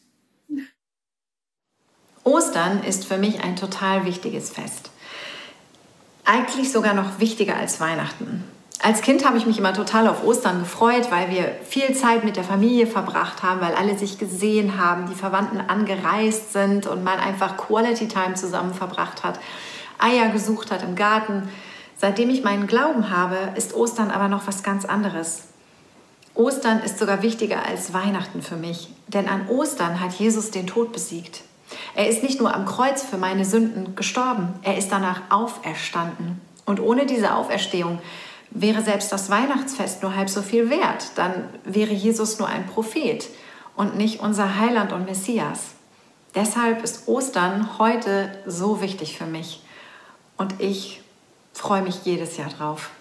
Ostern 2.24 2.84
ist 2.84 3.06
für 3.06 3.18
mich 3.18 3.44
ein 3.44 3.58
total 3.58 4.06
wichtiges 4.06 4.50
Fest. 4.50 4.90
Eigentlich 6.24 6.72
sogar 6.72 6.94
noch 6.94 7.20
wichtiger 7.20 7.56
als 7.56 7.80
Weihnachten. 7.82 8.44
Als 8.82 9.02
Kind 9.02 9.26
habe 9.26 9.38
ich 9.38 9.46
mich 9.46 9.58
immer 9.58 9.74
total 9.74 10.08
auf 10.08 10.24
Ostern 10.24 10.60
gefreut, 10.60 11.10
weil 11.10 11.30
wir 11.30 11.56
viel 11.68 11.94
Zeit 11.94 12.24
mit 12.24 12.38
der 12.38 12.44
Familie 12.44 12.88
verbracht 12.88 13.44
haben, 13.44 13.60
weil 13.60 13.74
alle 13.74 13.98
sich 13.98 14.18
gesehen 14.18 14.80
haben, 14.80 15.08
die 15.10 15.16
Verwandten 15.16 15.60
angereist 15.60 16.54
sind 16.54 16.88
und 16.88 17.04
man 17.04 17.20
einfach 17.20 17.58
Quality 17.58 18.08
Time 18.08 18.36
zusammen 18.36 18.74
verbracht 18.74 19.24
hat, 19.24 19.40
Eier 19.98 20.30
gesucht 20.30 20.72
hat 20.72 20.84
im 20.84 20.96
Garten. 20.96 21.50
Seitdem 21.98 22.30
ich 22.30 22.44
meinen 22.44 22.68
Glauben 22.68 23.10
habe, 23.10 23.38
ist 23.56 23.74
Ostern 23.74 24.12
aber 24.12 24.28
noch 24.28 24.48
was 24.48 24.64
ganz 24.64 24.86
anderes. 24.86 25.48
Ostern 26.38 26.82
ist 26.82 27.00
sogar 27.00 27.24
wichtiger 27.24 27.66
als 27.66 27.94
Weihnachten 27.94 28.44
für 28.44 28.58
mich, 28.58 28.90
denn 29.08 29.28
an 29.28 29.50
Ostern 29.50 30.00
hat 30.00 30.14
Jesus 30.14 30.52
den 30.52 30.68
Tod 30.68 30.94
besiegt. 30.94 31.42
Er 31.96 32.08
ist 32.08 32.22
nicht 32.22 32.40
nur 32.40 32.54
am 32.54 32.66
Kreuz 32.66 33.04
für 33.04 33.18
meine 33.18 33.44
Sünden 33.44 33.96
gestorben, 33.96 34.54
er 34.62 34.78
ist 34.78 34.92
danach 34.92 35.22
auferstanden. 35.32 36.40
Und 36.66 36.80
ohne 36.80 37.06
diese 37.06 37.34
Auferstehung 37.34 38.00
wäre 38.52 38.84
selbst 38.84 39.12
das 39.12 39.30
Weihnachtsfest 39.30 40.04
nur 40.04 40.16
halb 40.16 40.30
so 40.30 40.42
viel 40.42 40.70
wert. 40.70 41.12
Dann 41.16 41.50
wäre 41.64 41.94
Jesus 41.94 42.40
nur 42.40 42.48
ein 42.48 42.68
Prophet 42.68 43.28
und 43.76 43.98
nicht 43.98 44.20
unser 44.20 44.60
Heiland 44.60 44.94
und 44.94 45.06
Messias. 45.06 45.72
Deshalb 46.36 46.84
ist 46.84 47.08
Ostern 47.08 47.80
heute 47.80 48.32
so 48.46 48.80
wichtig 48.82 49.18
für 49.18 49.26
mich. 49.26 49.64
Und 50.38 50.60
ich 50.60 51.02
freue 51.54 51.82
mich 51.82 52.06
jedes 52.06 52.38
Jahr 52.38 52.50
drauf. 52.50 52.92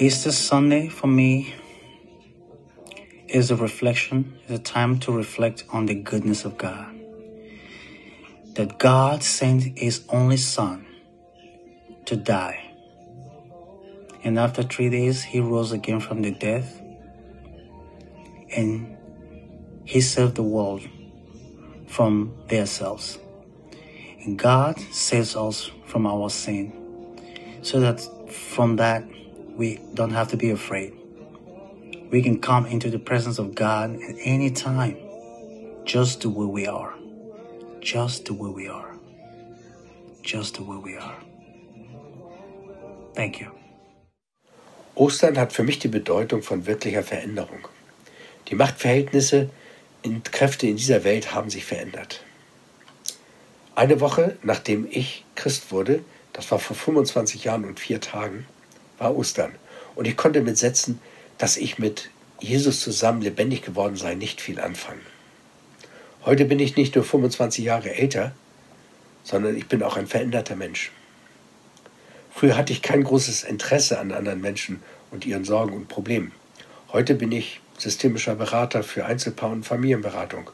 Easter 0.00 0.30
Sunday 0.30 0.88
for 0.88 1.08
me 1.08 1.52
is 3.26 3.50
a 3.50 3.56
reflection, 3.56 4.38
is 4.46 4.60
a 4.60 4.62
time 4.62 5.00
to 5.00 5.10
reflect 5.10 5.64
on 5.70 5.86
the 5.86 5.94
goodness 5.96 6.44
of 6.44 6.56
God. 6.56 6.94
That 8.54 8.78
God 8.78 9.24
sent 9.24 9.76
His 9.76 10.04
only 10.10 10.36
Son 10.36 10.86
to 12.04 12.14
die. 12.14 12.70
And 14.22 14.38
after 14.38 14.62
three 14.62 14.88
days, 14.88 15.24
He 15.24 15.40
rose 15.40 15.72
again 15.72 15.98
from 15.98 16.22
the 16.22 16.30
dead. 16.30 16.64
And 18.54 18.96
He 19.84 20.00
saved 20.00 20.36
the 20.36 20.44
world 20.44 20.82
from 21.88 22.36
their 22.46 22.66
selves. 22.66 23.18
And 24.22 24.38
God 24.38 24.78
saves 24.92 25.34
us 25.34 25.72
from 25.86 26.06
our 26.06 26.30
sin. 26.30 26.72
So 27.62 27.80
that 27.80 28.00
from 28.30 28.76
that, 28.76 29.02
we 29.58 29.80
don't 29.94 30.12
have 30.12 30.30
to 30.30 30.36
be 30.36 30.50
afraid 30.50 30.92
we 32.10 32.22
can 32.22 32.40
come 32.40 32.66
into 32.66 32.90
the 32.90 32.98
presence 32.98 33.38
of 33.38 33.54
God 33.54 34.00
at 34.02 34.16
any 34.24 34.50
time, 34.50 34.96
just 35.84 36.22
the 36.22 36.30
way 36.30 36.46
we 36.46 36.66
are. 36.66 36.94
Just 37.80 38.26
the 38.26 38.34
way 38.34 38.50
we 38.50 38.68
are. 38.68 38.96
Just 40.22 40.56
the 40.56 40.62
way 40.62 40.76
we 40.76 40.96
are. 40.96 41.16
Thank 43.14 43.40
you. 43.40 43.50
Ostern 44.94 45.38
hat 45.38 45.52
für 45.52 45.62
mich 45.62 45.78
die 45.78 45.88
Bedeutung 45.88 46.42
von 46.42 46.66
wirklicher 46.66 47.02
Veränderung. 47.02 47.68
Die 48.48 48.54
Machtverhältnisse 48.54 49.50
und 50.04 50.32
Kräfte 50.32 50.66
in 50.66 50.76
dieser 50.76 51.04
Welt 51.04 51.34
haben 51.34 51.50
sich 51.50 51.64
verändert. 51.64 52.24
Eine 53.74 54.00
Woche 54.00 54.36
nachdem 54.42 54.88
ich 54.90 55.24
Christ 55.36 55.70
wurde, 55.70 56.02
das 56.32 56.50
war 56.50 56.58
vor 56.58 56.74
25 56.74 57.44
Jahren 57.44 57.64
und 57.64 57.78
vier 57.78 58.00
Tagen, 58.00 58.46
war 58.98 59.16
Ostern. 59.16 59.52
Und 59.94 60.06
ich 60.06 60.16
konnte 60.16 60.40
mit 60.40 60.58
Sätzen 60.58 61.00
dass 61.38 61.56
ich 61.56 61.78
mit 61.78 62.10
Jesus 62.40 62.80
zusammen 62.80 63.22
lebendig 63.22 63.62
geworden 63.62 63.96
sei, 63.96 64.14
nicht 64.14 64.40
viel 64.40 64.60
anfangen. 64.60 65.00
Heute 66.24 66.44
bin 66.44 66.58
ich 66.58 66.76
nicht 66.76 66.94
nur 66.94 67.04
25 67.04 67.64
Jahre 67.64 67.94
älter, 67.94 68.32
sondern 69.22 69.56
ich 69.56 69.66
bin 69.66 69.82
auch 69.82 69.96
ein 69.96 70.06
veränderter 70.06 70.56
Mensch. 70.56 70.92
Früher 72.32 72.56
hatte 72.56 72.72
ich 72.72 72.82
kein 72.82 73.02
großes 73.02 73.44
Interesse 73.44 73.98
an 73.98 74.12
anderen 74.12 74.40
Menschen 74.40 74.82
und 75.10 75.26
ihren 75.26 75.44
Sorgen 75.44 75.74
und 75.74 75.88
Problemen. 75.88 76.32
Heute 76.92 77.14
bin 77.14 77.32
ich 77.32 77.60
systemischer 77.78 78.34
Berater 78.34 78.82
für 78.82 79.06
Einzelpaar- 79.06 79.52
und 79.52 79.64
Familienberatung 79.64 80.50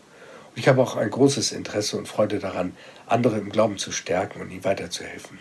Ich 0.56 0.68
habe 0.68 0.82
auch 0.82 0.96
ein 0.96 1.10
großes 1.10 1.52
Interesse 1.52 1.96
und 1.96 2.06
Freude 2.06 2.38
daran, 2.38 2.76
andere 3.06 3.38
im 3.38 3.50
Glauben 3.50 3.78
zu 3.78 3.90
stärken 3.90 4.40
und 4.40 4.50
ihnen 4.50 4.64
weiterzuhelfen. 4.64 5.38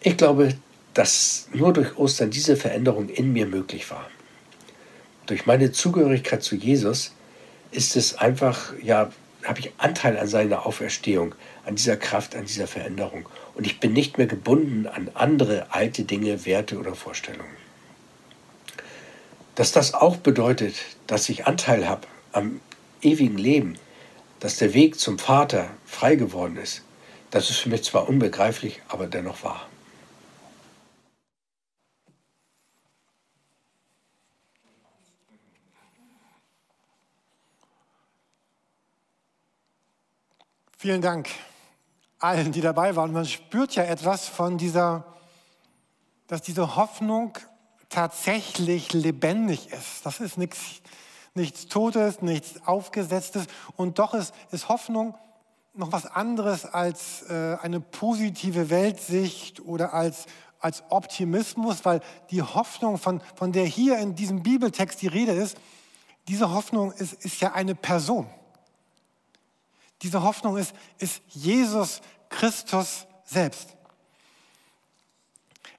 Ich 0.00 0.16
glaube, 0.16 0.54
dass 0.96 1.48
nur 1.52 1.74
durch 1.74 1.98
Ostern 1.98 2.30
diese 2.30 2.56
Veränderung 2.56 3.10
in 3.10 3.30
mir 3.30 3.44
möglich 3.44 3.90
war. 3.90 4.08
Durch 5.26 5.44
meine 5.44 5.70
Zugehörigkeit 5.70 6.42
zu 6.42 6.56
Jesus 6.56 7.12
ist 7.70 7.96
es 7.96 8.14
einfach, 8.14 8.72
ja, 8.82 9.12
habe 9.44 9.60
ich 9.60 9.72
Anteil 9.76 10.16
an 10.16 10.26
seiner 10.26 10.64
Auferstehung, 10.64 11.34
an 11.66 11.74
dieser 11.76 11.98
Kraft, 11.98 12.34
an 12.34 12.46
dieser 12.46 12.66
Veränderung. 12.66 13.28
Und 13.54 13.66
ich 13.66 13.78
bin 13.78 13.92
nicht 13.92 14.16
mehr 14.16 14.26
gebunden 14.26 14.86
an 14.86 15.10
andere 15.12 15.66
alte 15.68 16.04
Dinge, 16.04 16.46
Werte 16.46 16.78
oder 16.78 16.94
Vorstellungen. 16.94 17.56
Dass 19.54 19.72
das 19.72 19.92
auch 19.92 20.16
bedeutet, 20.16 20.76
dass 21.06 21.28
ich 21.28 21.46
Anteil 21.46 21.86
habe 21.86 22.06
am 22.32 22.62
ewigen 23.02 23.36
Leben, 23.36 23.76
dass 24.40 24.56
der 24.56 24.72
Weg 24.72 24.98
zum 24.98 25.18
Vater 25.18 25.68
frei 25.84 26.16
geworden 26.16 26.56
ist, 26.56 26.80
das 27.30 27.50
ist 27.50 27.58
für 27.58 27.68
mich 27.68 27.84
zwar 27.84 28.08
unbegreiflich, 28.08 28.80
aber 28.88 29.06
dennoch 29.06 29.44
wahr. 29.44 29.68
Vielen 40.86 41.02
Dank 41.02 41.28
allen, 42.20 42.52
die 42.52 42.60
dabei 42.60 42.94
waren. 42.94 43.12
Man 43.12 43.26
spürt 43.26 43.74
ja 43.74 43.82
etwas 43.82 44.28
von 44.28 44.56
dieser, 44.56 45.04
dass 46.28 46.42
diese 46.42 46.76
Hoffnung 46.76 47.36
tatsächlich 47.88 48.92
lebendig 48.92 49.72
ist. 49.72 50.06
Das 50.06 50.20
ist 50.20 50.38
nichts, 50.38 50.60
nichts 51.34 51.66
Totes, 51.66 52.22
nichts 52.22 52.64
Aufgesetztes. 52.66 53.46
Und 53.74 53.98
doch 53.98 54.14
ist, 54.14 54.32
ist 54.52 54.68
Hoffnung 54.68 55.18
noch 55.74 55.90
was 55.90 56.06
anderes 56.06 56.64
als 56.64 57.22
äh, 57.22 57.56
eine 57.60 57.80
positive 57.80 58.70
Weltsicht 58.70 59.58
oder 59.58 59.92
als, 59.92 60.26
als 60.60 60.84
Optimismus, 60.90 61.84
weil 61.84 62.00
die 62.30 62.42
Hoffnung, 62.42 62.98
von, 62.98 63.20
von 63.34 63.50
der 63.50 63.64
hier 63.64 63.98
in 63.98 64.14
diesem 64.14 64.44
Bibeltext 64.44 65.02
die 65.02 65.08
Rede 65.08 65.32
ist, 65.32 65.56
diese 66.28 66.52
Hoffnung 66.54 66.92
ist, 66.92 67.12
ist 67.24 67.40
ja 67.40 67.54
eine 67.54 67.74
Person. 67.74 68.30
Diese 70.02 70.22
Hoffnung 70.22 70.56
ist, 70.56 70.74
ist 70.98 71.22
Jesus 71.28 72.00
Christus 72.28 73.06
selbst. 73.24 73.76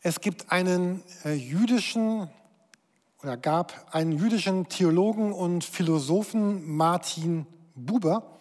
Es 0.02 0.22
gibt 0.22 0.52
einen 0.52 1.04
äh, 1.26 1.34
jüdischen 1.34 2.30
oder 3.22 3.36
gab 3.36 3.94
einen 3.94 4.12
jüdischen 4.12 4.70
Theologen 4.70 5.34
und 5.34 5.64
Philosophen 5.64 6.68
Martin 6.76 7.46
Buber 7.76 8.38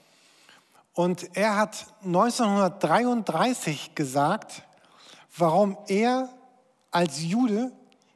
und 0.93 1.37
er 1.37 1.57
hat 1.57 1.87
1933 2.05 3.95
gesagt, 3.95 4.63
warum 5.37 5.77
er 5.89 6.31
als 6.91 7.23
Jude 7.23 7.73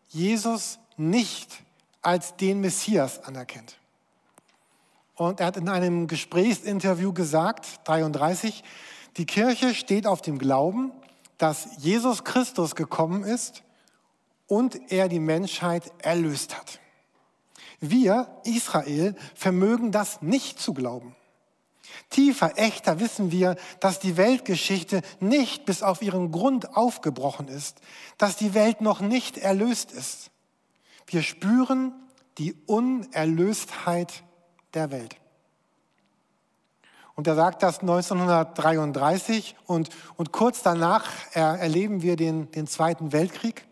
Jesus 0.09 0.79
nicht 0.97 1.63
als 2.03 2.37
den 2.37 2.61
Messias 2.61 3.23
anerkennt. 3.25 3.80
Und 5.21 5.39
er 5.39 5.49
hat 5.49 5.59
in 5.59 5.69
einem 5.69 6.07
Gesprächsinterview 6.07 7.13
gesagt, 7.13 7.81
33, 7.85 8.65
die 9.19 9.27
Kirche 9.27 9.75
steht 9.75 10.07
auf 10.07 10.23
dem 10.23 10.39
Glauben, 10.39 10.93
dass 11.37 11.69
Jesus 11.77 12.25
Christus 12.25 12.75
gekommen 12.75 13.23
ist 13.23 13.63
und 14.47 14.91
er 14.91 15.11
die 15.11 15.21
Menschheit 15.21 15.93
erlöst 15.99 16.57
hat. 16.57 16.81
Wir, 17.81 18.29
Israel, 18.45 19.15
vermögen 19.35 19.93
das 19.93 20.23
nicht 20.23 20.59
zu 20.59 20.73
glauben. 20.73 21.15
Tiefer, 22.09 22.57
echter 22.57 22.99
wissen 22.99 23.31
wir, 23.31 23.57
dass 23.81 23.99
die 23.99 24.17
Weltgeschichte 24.17 25.03
nicht 25.19 25.67
bis 25.67 25.83
auf 25.83 26.01
ihren 26.01 26.33
Grund 26.33 26.79
aufgebrochen 26.79 27.49
ist, 27.49 27.83
dass 28.17 28.37
die 28.37 28.55
Welt 28.55 28.81
noch 28.81 29.01
nicht 29.01 29.37
erlöst 29.37 29.93
ist. 29.93 30.31
Wir 31.07 31.23
spüren 31.23 31.93
die 32.39 32.55
Unerlöstheit 32.65 34.25
der 34.75 34.91
Welt. 34.91 35.17
Und 37.15 37.27
er 37.27 37.35
sagt 37.35 37.63
das 37.63 37.81
1933 37.81 39.55
und, 39.67 39.91
und 40.17 40.33
kurz 40.33 40.63
danach 40.63 41.07
erleben 41.35 42.03
wir 42.03 42.17
den, 42.17 42.51
den 42.53 42.67
Zweiten 42.67 43.13
Weltkrieg. 43.13 43.67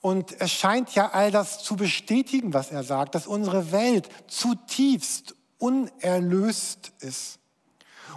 Und 0.00 0.40
es 0.40 0.50
scheint 0.52 0.94
ja 0.94 1.10
all 1.12 1.30
das 1.30 1.62
zu 1.62 1.76
bestätigen, 1.76 2.52
was 2.54 2.70
er 2.70 2.82
sagt, 2.82 3.14
dass 3.14 3.26
unsere 3.26 3.72
Welt 3.72 4.08
zutiefst 4.26 5.34
unerlöst 5.58 6.92
ist. 7.00 7.38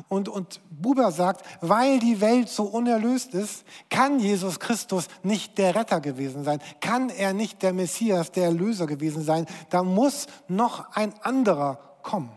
Und, 0.07 0.29
und 0.29 0.59
Buber 0.69 1.11
sagt, 1.11 1.45
weil 1.61 1.99
die 1.99 2.21
Welt 2.21 2.49
so 2.49 2.63
unerlöst 2.63 3.33
ist, 3.33 3.63
kann 3.89 4.19
Jesus 4.19 4.59
Christus 4.59 5.07
nicht 5.23 5.57
der 5.57 5.75
Retter 5.75 6.01
gewesen 6.01 6.43
sein, 6.43 6.59
kann 6.79 7.09
er 7.09 7.33
nicht 7.33 7.61
der 7.61 7.73
Messias, 7.73 8.31
der 8.31 8.45
Erlöser 8.45 8.87
gewesen 8.87 9.23
sein. 9.23 9.45
Da 9.69 9.83
muss 9.83 10.27
noch 10.47 10.91
ein 10.95 11.13
anderer 11.21 11.90
kommen. 12.03 12.31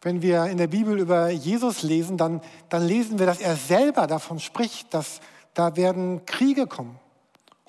Wenn 0.00 0.22
wir 0.22 0.44
in 0.46 0.58
der 0.58 0.68
Bibel 0.68 0.98
über 0.98 1.28
Jesus 1.28 1.82
lesen, 1.82 2.16
dann, 2.16 2.40
dann 2.68 2.86
lesen 2.86 3.18
wir, 3.18 3.26
dass 3.26 3.40
er 3.40 3.56
selber 3.56 4.06
davon 4.06 4.38
spricht, 4.38 4.94
dass 4.94 5.20
da 5.54 5.74
werden 5.74 6.24
Kriege 6.24 6.68
kommen, 6.68 7.00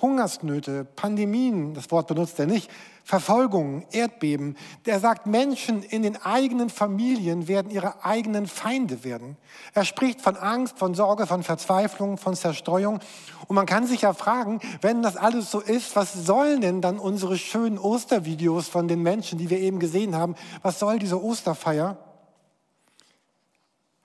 Hungersnöte, 0.01 0.85
Pandemien, 0.85 1.73
das 1.73 1.91
Wort 1.91 2.07
benutzt 2.07 2.39
er 2.39 2.45
nicht, 2.45 2.69
Verfolgungen, 3.03 3.85
Erdbeben. 3.91 4.55
Der 4.85 4.99
sagt, 4.99 5.25
Menschen 5.25 5.81
in 5.81 6.03
den 6.03 6.15
eigenen 6.21 6.69
Familien 6.69 7.47
werden 7.47 7.71
ihre 7.71 8.05
eigenen 8.05 8.45
Feinde 8.45 9.03
werden. 9.03 9.35
Er 9.73 9.83
spricht 9.83 10.21
von 10.21 10.37
Angst, 10.37 10.77
von 10.77 10.93
Sorge, 10.93 11.25
von 11.25 11.41
Verzweiflung, 11.41 12.17
von 12.17 12.35
Zerstreuung. 12.35 12.99
Und 13.47 13.55
man 13.55 13.65
kann 13.65 13.87
sich 13.87 14.01
ja 14.01 14.13
fragen, 14.13 14.59
wenn 14.81 15.01
das 15.01 15.17
alles 15.17 15.49
so 15.49 15.59
ist, 15.59 15.95
was 15.95 16.13
sollen 16.13 16.61
denn 16.61 16.81
dann 16.81 16.99
unsere 16.99 17.37
schönen 17.37 17.79
Ostervideos 17.79 18.67
von 18.69 18.87
den 18.87 19.01
Menschen, 19.01 19.39
die 19.39 19.49
wir 19.49 19.59
eben 19.59 19.79
gesehen 19.79 20.15
haben, 20.15 20.35
was 20.61 20.77
soll 20.79 20.99
diese 20.99 21.21
Osterfeier? 21.21 21.97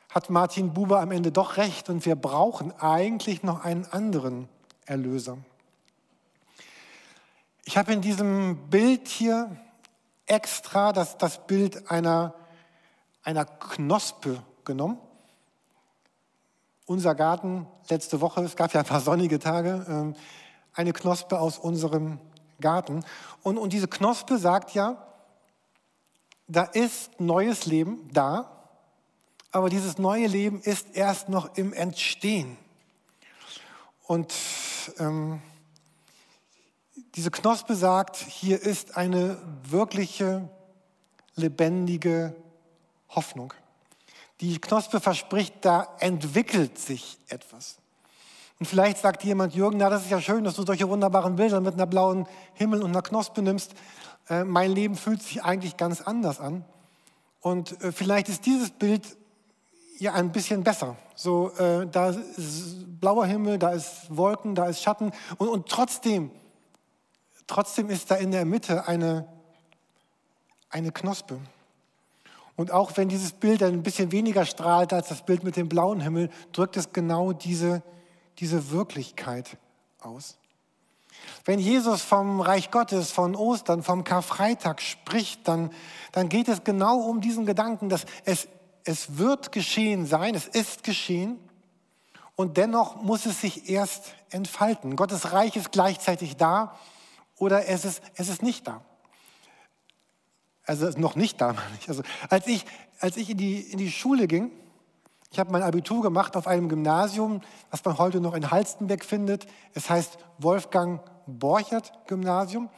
Hat 0.08 0.30
Martin 0.30 0.72
Buber 0.72 1.00
am 1.00 1.10
Ende 1.10 1.30
doch 1.30 1.58
recht 1.58 1.90
und 1.90 2.06
wir 2.06 2.16
brauchen 2.16 2.72
eigentlich 2.80 3.42
noch 3.42 3.64
einen 3.64 3.84
anderen 3.90 4.48
Erlöser. 4.86 5.36
Ich 7.66 7.78
habe 7.78 7.94
in 7.94 8.02
diesem 8.02 8.68
Bild 8.68 9.08
hier 9.08 9.56
extra 10.26 10.92
das, 10.92 11.16
das 11.16 11.46
Bild 11.46 11.90
einer, 11.90 12.34
einer 13.22 13.46
Knospe 13.46 14.42
genommen. 14.64 14.98
Unser 16.84 17.14
Garten 17.14 17.66
letzte 17.88 18.20
Woche, 18.20 18.42
es 18.42 18.56
gab 18.56 18.74
ja 18.74 18.80
ein 18.80 18.86
paar 18.86 19.00
sonnige 19.00 19.38
Tage, 19.38 19.86
ähm, 19.88 20.14
eine 20.74 20.92
Knospe 20.92 21.40
aus 21.40 21.56
unserem 21.56 22.20
Garten. 22.60 23.02
Und, 23.42 23.56
und 23.56 23.72
diese 23.72 23.88
Knospe 23.88 24.36
sagt 24.36 24.74
ja, 24.74 25.02
da 26.46 26.64
ist 26.64 27.18
neues 27.18 27.64
Leben 27.64 28.10
da, 28.12 28.68
aber 29.50 29.70
dieses 29.70 29.96
neue 29.96 30.26
Leben 30.26 30.60
ist 30.60 30.94
erst 30.94 31.30
noch 31.30 31.56
im 31.56 31.72
Entstehen. 31.72 32.58
Und 34.02 34.34
ähm, 34.98 35.40
diese 37.14 37.30
Knospe 37.30 37.76
sagt, 37.76 38.16
hier 38.16 38.60
ist 38.60 38.96
eine 38.96 39.38
wirkliche, 39.62 40.48
lebendige 41.36 42.34
Hoffnung. 43.08 43.54
Die 44.40 44.60
Knospe 44.60 45.00
verspricht, 45.00 45.54
da 45.64 45.94
entwickelt 46.00 46.78
sich 46.78 47.18
etwas. 47.28 47.78
Und 48.58 48.66
vielleicht 48.66 48.98
sagt 48.98 49.22
jemand, 49.24 49.54
Jürgen, 49.54 49.78
na, 49.78 49.90
das 49.90 50.02
ist 50.02 50.10
ja 50.10 50.20
schön, 50.20 50.44
dass 50.44 50.54
du 50.54 50.64
solche 50.64 50.88
wunderbaren 50.88 51.36
Bilder 51.36 51.60
mit 51.60 51.74
einer 51.74 51.86
blauen 51.86 52.26
Himmel 52.54 52.82
und 52.82 52.90
einer 52.90 53.02
Knospe 53.02 53.42
nimmst. 53.42 53.74
Äh, 54.28 54.44
mein 54.44 54.72
Leben 54.72 54.96
fühlt 54.96 55.22
sich 55.22 55.42
eigentlich 55.44 55.76
ganz 55.76 56.00
anders 56.00 56.40
an. 56.40 56.64
Und 57.40 57.80
äh, 57.82 57.92
vielleicht 57.92 58.28
ist 58.28 58.46
dieses 58.46 58.70
Bild 58.70 59.16
ja 59.98 60.14
ein 60.14 60.32
bisschen 60.32 60.64
besser. 60.64 60.96
So, 61.14 61.50
äh, 61.58 61.86
da 61.86 62.10
ist 62.10 63.00
blauer 63.00 63.26
Himmel, 63.26 63.58
da 63.58 63.70
ist 63.70 64.06
Wolken, 64.08 64.54
da 64.54 64.66
ist 64.66 64.82
Schatten. 64.82 65.12
Und, 65.38 65.48
und 65.48 65.68
trotzdem 65.68 66.30
Trotzdem 67.46 67.90
ist 67.90 68.10
da 68.10 68.16
in 68.16 68.30
der 68.30 68.44
Mitte 68.44 68.88
eine, 68.88 69.28
eine 70.70 70.92
Knospe. 70.92 71.38
Und 72.56 72.70
auch 72.70 72.96
wenn 72.96 73.08
dieses 73.08 73.32
Bild 73.32 73.62
ein 73.62 73.82
bisschen 73.82 74.12
weniger 74.12 74.46
strahlt 74.46 74.92
als 74.92 75.08
das 75.08 75.22
Bild 75.22 75.42
mit 75.42 75.56
dem 75.56 75.68
blauen 75.68 76.00
Himmel, 76.00 76.30
drückt 76.52 76.76
es 76.76 76.92
genau 76.92 77.32
diese, 77.32 77.82
diese 78.38 78.70
Wirklichkeit 78.70 79.56
aus. 80.00 80.36
Wenn 81.44 81.58
Jesus 81.58 82.02
vom 82.02 82.40
Reich 82.40 82.70
Gottes, 82.70 83.10
von 83.10 83.34
Ostern, 83.34 83.82
vom 83.82 84.04
Karfreitag 84.04 84.80
spricht, 84.80 85.46
dann, 85.48 85.70
dann 86.12 86.28
geht 86.28 86.48
es 86.48 86.64
genau 86.64 86.98
um 86.98 87.20
diesen 87.20 87.46
Gedanken, 87.46 87.88
dass 87.88 88.04
es, 88.24 88.48
es 88.84 89.18
wird 89.18 89.52
geschehen 89.52 90.06
sein, 90.06 90.34
es 90.34 90.46
ist 90.46 90.84
geschehen 90.84 91.38
und 92.36 92.56
dennoch 92.56 93.02
muss 93.02 93.26
es 93.26 93.40
sich 93.40 93.68
erst 93.68 94.14
entfalten. 94.30 94.96
Gottes 94.96 95.32
Reich 95.32 95.56
ist 95.56 95.72
gleichzeitig 95.72 96.36
da 96.36 96.76
oder 97.38 97.68
es 97.68 97.84
ist, 97.84 98.02
es 98.14 98.28
ist 98.28 98.42
nicht 98.42 98.66
da. 98.66 98.82
Also 100.66 100.88
noch 100.98 101.16
nicht 101.16 101.40
damalig. 101.40 101.62
Also 101.88 102.02
als 102.28 102.46
ich, 102.46 102.64
als 103.00 103.16
ich 103.16 103.30
in, 103.30 103.36
die, 103.36 103.60
in 103.60 103.78
die 103.78 103.90
Schule 103.90 104.26
ging, 104.26 104.50
ich 105.30 105.38
habe 105.38 105.50
mein 105.50 105.62
Abitur 105.62 106.00
gemacht 106.00 106.36
auf 106.36 106.46
einem 106.46 106.68
Gymnasium, 106.68 107.40
was 107.70 107.84
man 107.84 107.98
heute 107.98 108.20
noch 108.20 108.34
in 108.34 108.52
Halstenbeck 108.52 109.04
findet. 109.04 109.46
Es 109.74 109.90
heißt 109.90 110.16
Wolfgang 110.38 111.00
Borchert 111.26 111.92
Gymnasium. 112.06 112.70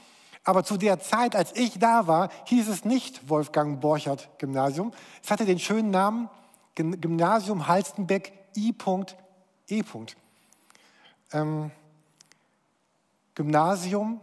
Aber 0.42 0.64
zu 0.64 0.76
der 0.76 0.98
Zeit, 1.00 1.36
als 1.36 1.54
ich 1.54 1.78
da 1.78 2.06
war, 2.06 2.30
hieß 2.44 2.68
es 2.68 2.84
nicht 2.84 3.28
Wolfgang 3.28 3.80
Borchert 3.80 4.30
Gymnasium. 4.38 4.92
Es 5.22 5.30
hatte 5.30 5.44
den 5.44 5.58
schönen 5.58 5.90
Namen 5.90 6.30
Gymnasium 6.74 7.68
Halstenbeck 7.68 8.32
I.E. 8.56 9.82
Ähm, 11.32 11.70
Gymnasium 13.34 14.20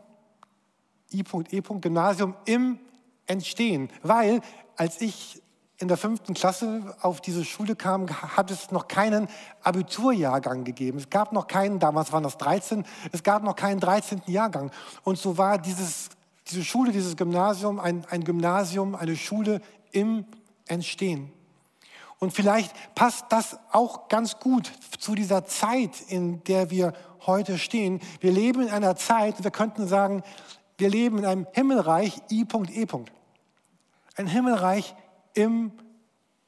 I.E. 1.14 1.62
Gymnasium 1.62 2.36
im 2.46 2.80
Entstehen. 3.26 3.90
Weil 4.02 4.42
als 4.76 5.02
ich 5.02 5.42
in 5.78 5.88
der 5.88 5.98
fünften 5.98 6.34
Klasse 6.34 6.96
auf 7.02 7.20
diese 7.20 7.44
Schule 7.44 7.76
kam, 7.76 8.10
hat 8.10 8.52
es 8.52 8.72
noch 8.72 8.88
keinen 8.88 9.28
Abiturjahrgang 9.64 10.64
gegeben. 10.64 10.98
Es 10.98 11.10
gab 11.10 11.34
noch 11.34 11.48
keinen, 11.48 11.80
damals 11.80 12.12
waren 12.14 12.24
das 12.24 12.38
13, 12.38 12.86
es 13.12 13.24
gab 13.24 13.44
noch 13.44 13.56
keinen 13.56 13.80
13. 13.80 14.22
Jahrgang. 14.28 14.72
Und 15.04 15.18
so 15.18 15.38
war 15.38 15.58
dieses, 15.58 16.10
diese 16.48 16.64
Schule, 16.64 16.92
dieses 16.92 17.18
Gymnasium 17.18 17.80
ein, 17.80 18.06
ein 18.10 18.24
Gymnasium, 18.24 18.96
eine 18.96 19.16
Schule 19.18 19.62
im 19.92 20.26
Entstehen. 20.68 21.32
Und 22.20 22.32
vielleicht 22.32 22.74
passt 22.96 23.26
das 23.30 23.60
auch 23.74 24.08
ganz 24.08 24.40
gut 24.40 24.72
zu 25.00 25.16
dieser 25.16 25.44
Zeit, 25.44 26.00
in 26.08 26.42
der 26.46 26.70
wir 26.70 26.94
heute 27.26 27.58
stehen. 27.58 28.00
Wir 28.22 28.32
leben 28.32 28.62
in 28.62 28.70
einer 28.70 28.96
Zeit, 28.96 29.44
wir 29.44 29.52
könnten 29.52 29.88
sagen, 29.88 30.24
wir 30.78 30.90
leben 30.90 31.20
in 31.20 31.26
einem 31.26 31.48
Himmelreich 31.52 32.22
I.E. 32.32 32.86
Ein 34.16 34.28
Himmelreich 34.28 34.96
im 35.34 35.72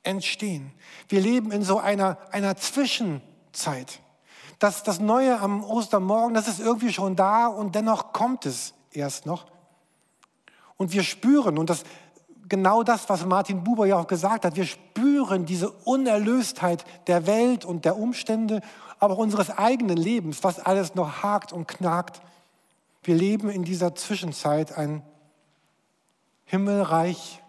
Entstehen. 0.03 0.71
Wir 1.07 1.21
leben 1.21 1.51
in 1.51 1.63
so 1.63 1.79
einer, 1.79 2.17
einer 2.31 2.55
Zwischenzeit. 2.55 3.99
Das, 4.59 4.83
das 4.83 4.99
Neue 4.99 5.39
am 5.39 5.63
Ostermorgen, 5.63 6.33
das 6.33 6.47
ist 6.47 6.59
irgendwie 6.59 6.93
schon 6.93 7.15
da 7.15 7.47
und 7.47 7.75
dennoch 7.75 8.13
kommt 8.13 8.45
es 8.45 8.73
erst 8.91 9.25
noch. 9.25 9.45
Und 10.77 10.93
wir 10.93 11.03
spüren, 11.03 11.57
und 11.57 11.69
das 11.69 11.83
genau 12.47 12.83
das, 12.83 13.09
was 13.09 13.25
Martin 13.25 13.63
Buber 13.63 13.85
ja 13.85 13.97
auch 13.97 14.07
gesagt 14.07 14.45
hat, 14.45 14.55
wir 14.55 14.65
spüren 14.65 15.45
diese 15.45 15.71
Unerlöstheit 15.71 16.85
der 17.07 17.25
Welt 17.27 17.65
und 17.65 17.85
der 17.85 17.97
Umstände, 17.97 18.61
aber 18.99 19.15
auch 19.15 19.19
unseres 19.19 19.49
eigenen 19.49 19.97
Lebens, 19.97 20.43
was 20.43 20.59
alles 20.59 20.95
noch 20.95 21.23
hakt 21.23 21.51
und 21.51 21.67
knagt. 21.67 22.21
Wir 23.05 23.15
leben 23.15 23.49
in 23.49 23.63
dieser 23.63 23.93
Zwischenzeit 23.93 24.75
ein 24.75 25.03
Himmelreich 26.45 27.41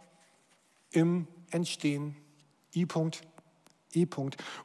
im 0.91 1.27
Entstehen. 1.51 2.15
I. 2.75 2.85
-Punkt. 2.85 3.23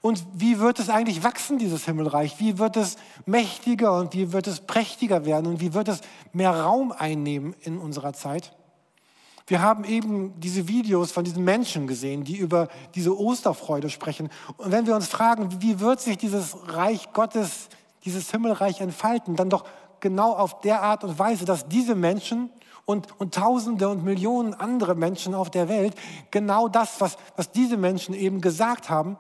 Und 0.02 0.26
wie 0.34 0.60
wird 0.60 0.80
es 0.80 0.90
eigentlich 0.90 1.24
wachsen, 1.24 1.58
dieses 1.58 1.86
Himmelreich? 1.86 2.42
Wie 2.42 2.58
wird 2.58 2.76
es 2.76 2.98
mächtiger 3.26 3.98
und 3.98 4.14
wie 4.14 4.34
wird 4.34 4.48
es 4.48 4.60
prächtiger 4.60 5.24
werden 5.24 5.48
und 5.48 5.62
wie 5.62 5.74
wird 5.74 5.88
es 5.88 6.02
mehr 6.34 6.52
Raum 6.52 6.92
einnehmen 6.92 7.56
in 7.62 7.78
unserer 7.78 8.12
Zeit? 8.12 8.54
Wir 9.48 9.62
haben 9.62 9.86
eben 9.86 10.38
diese 10.42 10.68
Videos 10.68 11.14
von 11.14 11.24
diesen 11.24 11.46
Menschen 11.46 11.88
gesehen, 11.88 12.26
die 12.26 12.36
über 12.36 12.68
diese 12.96 13.18
Osterfreude 13.18 13.90
sprechen. 13.90 14.30
Und 14.58 14.74
wenn 14.74 14.86
wir 14.86 14.96
uns 14.96 15.08
fragen, 15.08 15.62
wie 15.62 15.80
wird 15.80 16.02
sich 16.02 16.18
dieses 16.18 16.58
Reich 16.68 17.14
Gottes, 17.14 17.70
dieses 18.04 18.30
Himmelreich 18.32 18.82
entfalten, 18.82 19.38
dann 19.38 19.50
doch 19.50 19.64
genau 20.02 20.34
auf 20.34 20.62
der 20.62 20.82
Art 20.82 21.04
und 21.04 21.18
Weise, 21.18 21.46
dass 21.46 21.68
diese 21.68 21.96
Menschen 21.96 22.50
und, 22.86 23.20
und 23.20 23.34
Tausende 23.34 23.88
und 23.88 24.04
Millionen 24.04 24.54
andere 24.54 24.96
Menschen 24.96 25.34
auf 25.34 25.50
der 25.50 25.70
Welt 25.70 25.96
genau 26.32 26.68
das, 26.68 27.00
was, 27.00 27.18
was 27.36 27.52
diese 27.52 27.78
Menschen 27.78 28.14
eben 28.14 28.42
gesagt 28.42 28.90
haben, 28.90 29.18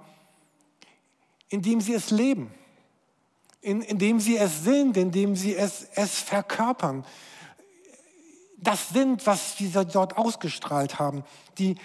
indem 1.49 1.81
sie 1.81 1.93
es 1.93 2.11
leben, 2.11 2.51
in, 3.61 3.81
indem 3.81 4.19
sie 4.19 4.37
es 4.37 4.63
sind, 4.63 4.97
indem 4.97 5.35
sie 5.35 5.55
es, 5.55 5.87
es 5.95 6.19
verkörpern. 6.19 7.05
Das 8.57 8.89
sind, 8.89 9.25
was 9.25 9.57
sie 9.57 9.71
dort 9.71 10.17
ausgestrahlt 10.17 10.99
haben. 10.99 11.23
Die, 11.57 11.75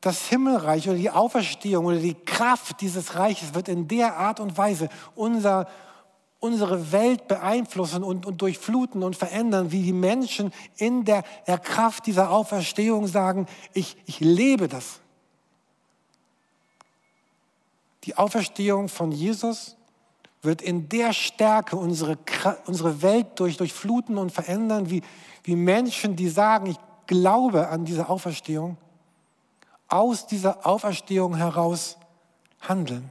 das 0.00 0.28
Himmelreich 0.28 0.88
oder 0.88 0.96
die 0.96 1.10
Auferstehung 1.10 1.86
oder 1.86 1.98
die 1.98 2.14
Kraft 2.14 2.80
dieses 2.80 3.16
Reiches 3.16 3.54
wird 3.54 3.68
in 3.68 3.86
der 3.86 4.16
Art 4.16 4.40
und 4.40 4.56
Weise 4.56 4.88
unser 5.14 5.68
unsere 6.40 6.90
Welt 6.90 7.28
beeinflussen 7.28 8.02
und, 8.02 8.24
und 8.24 8.40
durchfluten 8.40 9.02
und 9.02 9.14
verändern, 9.14 9.70
wie 9.72 9.82
die 9.82 9.92
Menschen 9.92 10.52
in 10.76 11.04
der, 11.04 11.22
der 11.46 11.58
Kraft 11.58 12.06
dieser 12.06 12.30
Auferstehung 12.30 13.06
sagen, 13.06 13.46
ich, 13.74 13.96
ich 14.06 14.20
lebe 14.20 14.66
das. 14.66 15.00
Die 18.04 18.16
Auferstehung 18.16 18.88
von 18.88 19.12
Jesus 19.12 19.76
wird 20.42 20.62
in 20.62 20.88
der 20.88 21.12
Stärke 21.12 21.76
unsere, 21.76 22.16
unsere 22.64 23.02
Welt 23.02 23.38
durch, 23.38 23.58
durchfluten 23.58 24.16
und 24.16 24.32
verändern, 24.32 24.88
wie, 24.88 25.02
wie 25.44 25.54
Menschen, 25.54 26.16
die 26.16 26.30
sagen, 26.30 26.66
ich 26.66 26.78
glaube 27.06 27.68
an 27.68 27.84
diese 27.84 28.08
Auferstehung, 28.08 28.78
aus 29.88 30.26
dieser 30.26 30.66
Auferstehung 30.66 31.36
heraus 31.36 31.98
handeln. 32.60 33.10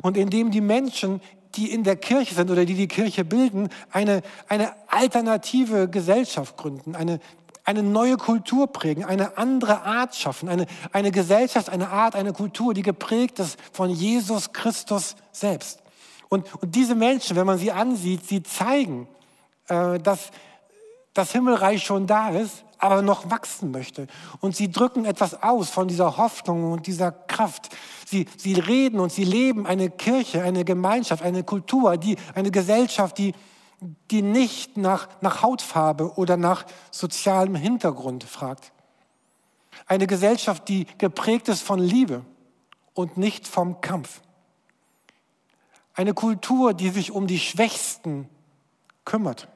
Und 0.00 0.16
indem 0.16 0.50
die 0.50 0.62
Menschen 0.62 1.20
die 1.56 1.70
in 1.70 1.84
der 1.84 1.96
Kirche 1.96 2.34
sind 2.34 2.50
oder 2.50 2.64
die 2.64 2.74
die 2.74 2.88
Kirche 2.88 3.24
bilden, 3.24 3.68
eine, 3.90 4.22
eine 4.48 4.72
alternative 4.88 5.88
Gesellschaft 5.88 6.56
gründen, 6.56 6.94
eine, 6.94 7.20
eine 7.64 7.82
neue 7.82 8.16
Kultur 8.16 8.66
prägen, 8.72 9.04
eine 9.04 9.36
andere 9.36 9.82
Art 9.82 10.14
schaffen, 10.14 10.48
eine, 10.48 10.66
eine 10.92 11.10
Gesellschaft, 11.10 11.68
eine 11.68 11.90
Art, 11.90 12.16
eine 12.16 12.32
Kultur, 12.32 12.74
die 12.74 12.82
geprägt 12.82 13.38
ist 13.38 13.58
von 13.72 13.90
Jesus 13.90 14.52
Christus 14.52 15.16
selbst. 15.30 15.82
Und, 16.28 16.52
und 16.62 16.74
diese 16.74 16.94
Menschen, 16.94 17.36
wenn 17.36 17.46
man 17.46 17.58
sie 17.58 17.72
ansieht, 17.72 18.26
sie 18.26 18.42
zeigen, 18.42 19.06
äh, 19.68 19.98
dass 19.98 20.30
das 21.14 21.32
Himmelreich 21.32 21.82
schon 21.82 22.06
da 22.06 22.30
ist, 22.30 22.64
aber 22.82 23.00
noch 23.00 23.30
wachsen 23.30 23.70
möchte. 23.70 24.08
Und 24.40 24.56
sie 24.56 24.68
drücken 24.68 25.04
etwas 25.04 25.40
aus 25.40 25.70
von 25.70 25.86
dieser 25.86 26.16
Hoffnung 26.16 26.72
und 26.72 26.88
dieser 26.88 27.12
Kraft. 27.12 27.68
Sie, 28.04 28.26
sie 28.36 28.54
reden 28.54 28.98
und 28.98 29.12
sie 29.12 29.22
leben 29.22 29.68
eine 29.68 29.88
Kirche, 29.88 30.42
eine 30.42 30.64
Gemeinschaft, 30.64 31.22
eine 31.22 31.44
Kultur, 31.44 31.96
die, 31.96 32.16
eine 32.34 32.50
Gesellschaft, 32.50 33.18
die, 33.18 33.34
die 34.10 34.20
nicht 34.20 34.76
nach, 34.76 35.08
nach 35.20 35.42
Hautfarbe 35.42 36.14
oder 36.16 36.36
nach 36.36 36.66
sozialem 36.90 37.54
Hintergrund 37.54 38.24
fragt. 38.24 38.72
Eine 39.86 40.08
Gesellschaft, 40.08 40.68
die 40.68 40.88
geprägt 40.98 41.48
ist 41.48 41.62
von 41.62 41.78
Liebe 41.78 42.24
und 42.94 43.16
nicht 43.16 43.46
vom 43.46 43.80
Kampf. 43.80 44.22
Eine 45.94 46.14
Kultur, 46.14 46.74
die 46.74 46.88
sich 46.88 47.12
um 47.12 47.28
die 47.28 47.38
Schwächsten 47.38 48.28
kümmert, 49.04 49.46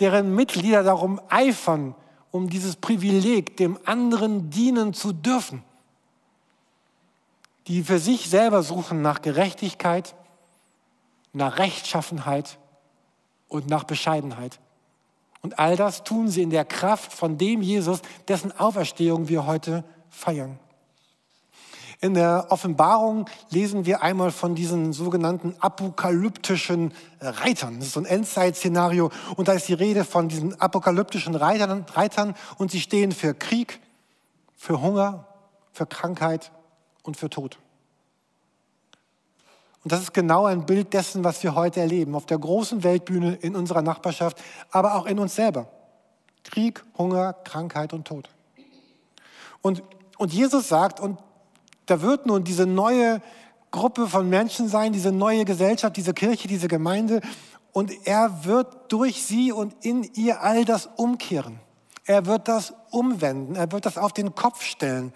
deren 0.00 0.34
Mitglieder 0.34 0.82
darum 0.82 1.18
eifern, 1.30 1.94
um 2.32 2.48
dieses 2.48 2.74
Privileg, 2.74 3.56
dem 3.58 3.78
anderen 3.84 4.50
dienen 4.50 4.94
zu 4.94 5.12
dürfen, 5.12 5.62
die 7.68 7.84
für 7.84 8.00
sich 8.00 8.28
selber 8.28 8.64
suchen 8.64 9.02
nach 9.02 9.22
Gerechtigkeit, 9.22 10.16
nach 11.32 11.58
Rechtschaffenheit 11.58 12.58
und 13.48 13.68
nach 13.68 13.84
Bescheidenheit. 13.84 14.58
Und 15.42 15.58
all 15.58 15.76
das 15.76 16.04
tun 16.04 16.28
sie 16.28 16.42
in 16.42 16.50
der 16.50 16.64
Kraft 16.64 17.12
von 17.12 17.38
dem 17.38 17.62
Jesus, 17.62 18.00
dessen 18.28 18.50
Auferstehung 18.58 19.28
wir 19.28 19.46
heute 19.46 19.84
feiern. 20.08 20.58
In 22.02 22.14
der 22.14 22.46
Offenbarung 22.48 23.26
lesen 23.50 23.86
wir 23.86 24.02
einmal 24.02 24.32
von 24.32 24.56
diesen 24.56 24.92
sogenannten 24.92 25.54
apokalyptischen 25.60 26.92
Reitern. 27.20 27.76
Das 27.78 27.86
ist 27.86 27.94
so 27.94 28.00
ein 28.00 28.06
Endzeitszenario 28.06 29.12
und 29.36 29.46
da 29.46 29.52
ist 29.52 29.68
die 29.68 29.74
Rede 29.74 30.04
von 30.04 30.28
diesen 30.28 30.60
apokalyptischen 30.60 31.36
Reitern, 31.36 31.86
Reitern 31.94 32.34
und 32.58 32.72
sie 32.72 32.80
stehen 32.80 33.12
für 33.12 33.34
Krieg, 33.34 33.78
für 34.56 34.82
Hunger, 34.82 35.28
für 35.72 35.86
Krankheit 35.86 36.50
und 37.04 37.16
für 37.16 37.30
Tod. 37.30 37.60
Und 39.84 39.92
das 39.92 40.00
ist 40.00 40.12
genau 40.12 40.46
ein 40.46 40.66
Bild 40.66 40.92
dessen, 40.94 41.22
was 41.22 41.40
wir 41.44 41.54
heute 41.54 41.78
erleben, 41.78 42.16
auf 42.16 42.26
der 42.26 42.38
großen 42.38 42.82
Weltbühne 42.82 43.34
in 43.36 43.54
unserer 43.54 43.82
Nachbarschaft, 43.82 44.42
aber 44.72 44.96
auch 44.96 45.06
in 45.06 45.20
uns 45.20 45.36
selber. 45.36 45.68
Krieg, 46.42 46.82
Hunger, 46.98 47.32
Krankheit 47.32 47.92
und 47.92 48.08
Tod. 48.08 48.28
Und, 49.60 49.84
und 50.18 50.32
Jesus 50.32 50.66
sagt, 50.66 50.98
und 50.98 51.20
da 51.86 52.02
wird 52.02 52.26
nun 52.26 52.44
diese 52.44 52.66
neue 52.66 53.20
Gruppe 53.70 54.06
von 54.06 54.28
Menschen 54.28 54.68
sein, 54.68 54.92
diese 54.92 55.12
neue 55.12 55.44
Gesellschaft, 55.44 55.96
diese 55.96 56.14
Kirche, 56.14 56.46
diese 56.46 56.68
Gemeinde. 56.68 57.20
Und 57.72 57.90
er 58.06 58.44
wird 58.44 58.92
durch 58.92 59.22
sie 59.22 59.50
und 59.50 59.74
in 59.84 60.04
ihr 60.14 60.42
all 60.42 60.64
das 60.64 60.88
umkehren. 60.96 61.58
Er 62.04 62.26
wird 62.26 62.48
das 62.48 62.74
umwenden. 62.90 63.54
Er 63.54 63.72
wird 63.72 63.86
das 63.86 63.96
auf 63.96 64.12
den 64.12 64.34
Kopf 64.34 64.62
stellen. 64.62 65.12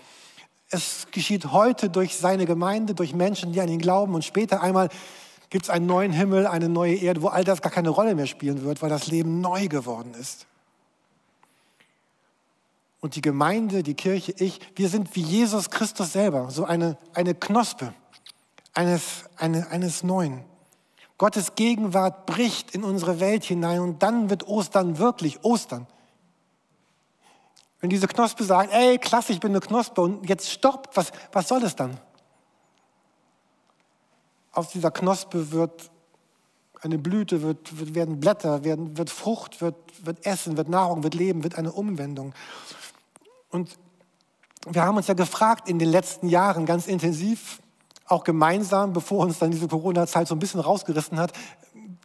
Es 0.70 1.06
geschieht 1.10 1.52
heute 1.52 1.90
durch 1.90 2.16
seine 2.16 2.46
Gemeinde, 2.46 2.94
durch 2.94 3.14
Menschen, 3.14 3.52
die 3.52 3.60
an 3.60 3.68
ihn 3.68 3.78
glauben. 3.78 4.14
Und 4.14 4.24
später 4.24 4.62
einmal 4.62 4.88
gibt 5.50 5.66
es 5.66 5.70
einen 5.70 5.86
neuen 5.86 6.12
Himmel, 6.12 6.46
eine 6.46 6.68
neue 6.68 6.96
Erde, 6.96 7.22
wo 7.22 7.28
all 7.28 7.44
das 7.44 7.60
gar 7.60 7.70
keine 7.70 7.90
Rolle 7.90 8.14
mehr 8.14 8.26
spielen 8.26 8.62
wird, 8.62 8.82
weil 8.82 8.90
das 8.90 9.06
Leben 9.06 9.40
neu 9.40 9.68
geworden 9.68 10.14
ist. 10.18 10.46
Und 13.00 13.16
die 13.16 13.20
Gemeinde, 13.20 13.82
die 13.82 13.94
Kirche, 13.94 14.34
ich, 14.38 14.60
wir 14.74 14.88
sind 14.88 15.14
wie 15.14 15.22
Jesus 15.22 15.70
Christus 15.70 16.12
selber, 16.12 16.50
so 16.50 16.64
eine, 16.64 16.96
eine 17.14 17.34
Knospe 17.34 17.92
eines, 18.74 19.24
eine, 19.36 19.70
eines 19.70 20.02
Neuen. 20.02 20.44
Gottes 21.18 21.54
Gegenwart 21.54 22.26
bricht 22.26 22.74
in 22.74 22.84
unsere 22.84 23.20
Welt 23.20 23.44
hinein 23.44 23.80
und 23.80 24.02
dann 24.02 24.28
wird 24.28 24.46
Ostern 24.48 24.98
wirklich 24.98 25.44
Ostern. 25.44 25.86
Wenn 27.80 27.90
diese 27.90 28.06
Knospe 28.06 28.44
sagt, 28.44 28.72
ey, 28.72 28.98
klasse, 28.98 29.32
ich 29.32 29.40
bin 29.40 29.52
eine 29.52 29.60
Knospe 29.60 30.00
und 30.00 30.28
jetzt 30.28 30.50
stoppt, 30.50 30.96
was, 30.96 31.12
was 31.32 31.48
soll 31.48 31.62
es 31.62 31.76
dann? 31.76 31.98
Aus 34.52 34.70
dieser 34.70 34.90
Knospe 34.90 35.52
wird 35.52 35.90
eine 36.82 36.98
Blüte, 36.98 37.42
wird, 37.42 37.78
wird, 37.78 37.94
werden 37.94 38.20
Blätter, 38.20 38.64
werden, 38.64 38.96
wird 38.98 39.10
Frucht, 39.10 39.60
wird, 39.60 39.76
wird 40.04 40.24
Essen, 40.26 40.56
wird 40.56 40.68
Nahrung, 40.68 41.02
wird 41.02 41.14
Leben, 41.14 41.42
wird 41.42 41.56
eine 41.56 41.72
Umwendung. 41.72 42.34
Und 43.50 43.78
wir 44.68 44.82
haben 44.82 44.96
uns 44.96 45.06
ja 45.06 45.14
gefragt 45.14 45.68
in 45.68 45.78
den 45.78 45.90
letzten 45.90 46.28
Jahren 46.28 46.66
ganz 46.66 46.86
intensiv, 46.86 47.60
auch 48.06 48.24
gemeinsam, 48.24 48.92
bevor 48.92 49.24
uns 49.24 49.38
dann 49.38 49.50
diese 49.50 49.68
Corona-Zeit 49.68 50.28
so 50.28 50.34
ein 50.34 50.38
bisschen 50.38 50.60
rausgerissen 50.60 51.18
hat, 51.18 51.32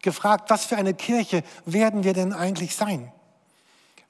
gefragt, 0.01 0.49
was 0.49 0.65
für 0.65 0.77
eine 0.77 0.93
Kirche 0.93 1.43
werden 1.65 2.03
wir 2.03 2.13
denn 2.13 2.34
eigentlich 2.34 2.75
sein? 2.75 3.12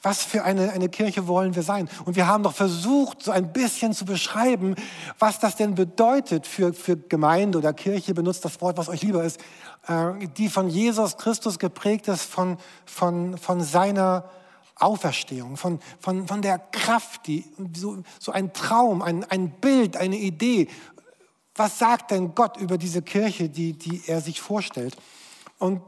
Was 0.03 0.23
für 0.23 0.43
eine, 0.43 0.71
eine 0.71 0.89
Kirche 0.89 1.27
wollen 1.27 1.55
wir 1.55 1.61
sein? 1.61 1.87
Und 2.05 2.15
wir 2.15 2.25
haben 2.25 2.41
doch 2.41 2.55
versucht, 2.55 3.21
so 3.21 3.31
ein 3.31 3.53
bisschen 3.53 3.93
zu 3.93 4.03
beschreiben, 4.03 4.75
was 5.19 5.39
das 5.39 5.55
denn 5.55 5.75
bedeutet 5.75 6.47
für, 6.47 6.73
für 6.73 6.97
Gemeinde 6.97 7.59
oder 7.59 7.71
Kirche, 7.71 8.15
benutzt 8.15 8.43
das 8.43 8.59
Wort, 8.61 8.77
was 8.77 8.89
euch 8.89 9.03
lieber 9.03 9.23
ist, 9.23 9.39
äh, 9.87 10.27
die 10.37 10.49
von 10.49 10.69
Jesus 10.69 11.17
Christus 11.17 11.59
geprägt 11.59 12.07
ist, 12.07 12.23
von, 12.23 12.57
von, 12.85 13.37
von 13.37 13.61
seiner 13.61 14.27
Auferstehung, 14.75 15.55
von, 15.55 15.79
von, 15.99 16.27
von 16.27 16.41
der 16.41 16.57
Kraft, 16.57 17.27
die, 17.27 17.45
so, 17.75 18.01
so 18.19 18.31
ein 18.31 18.53
Traum, 18.53 19.03
ein, 19.03 19.23
ein 19.25 19.51
Bild, 19.51 19.97
eine 19.97 20.17
Idee. 20.17 20.67
Was 21.53 21.77
sagt 21.77 22.09
denn 22.09 22.33
Gott 22.33 22.57
über 22.57 22.79
diese 22.79 23.03
Kirche, 23.03 23.49
die, 23.49 23.73
die 23.73 24.01
er 24.07 24.21
sich 24.21 24.41
vorstellt? 24.41 24.97
Und 25.59 25.81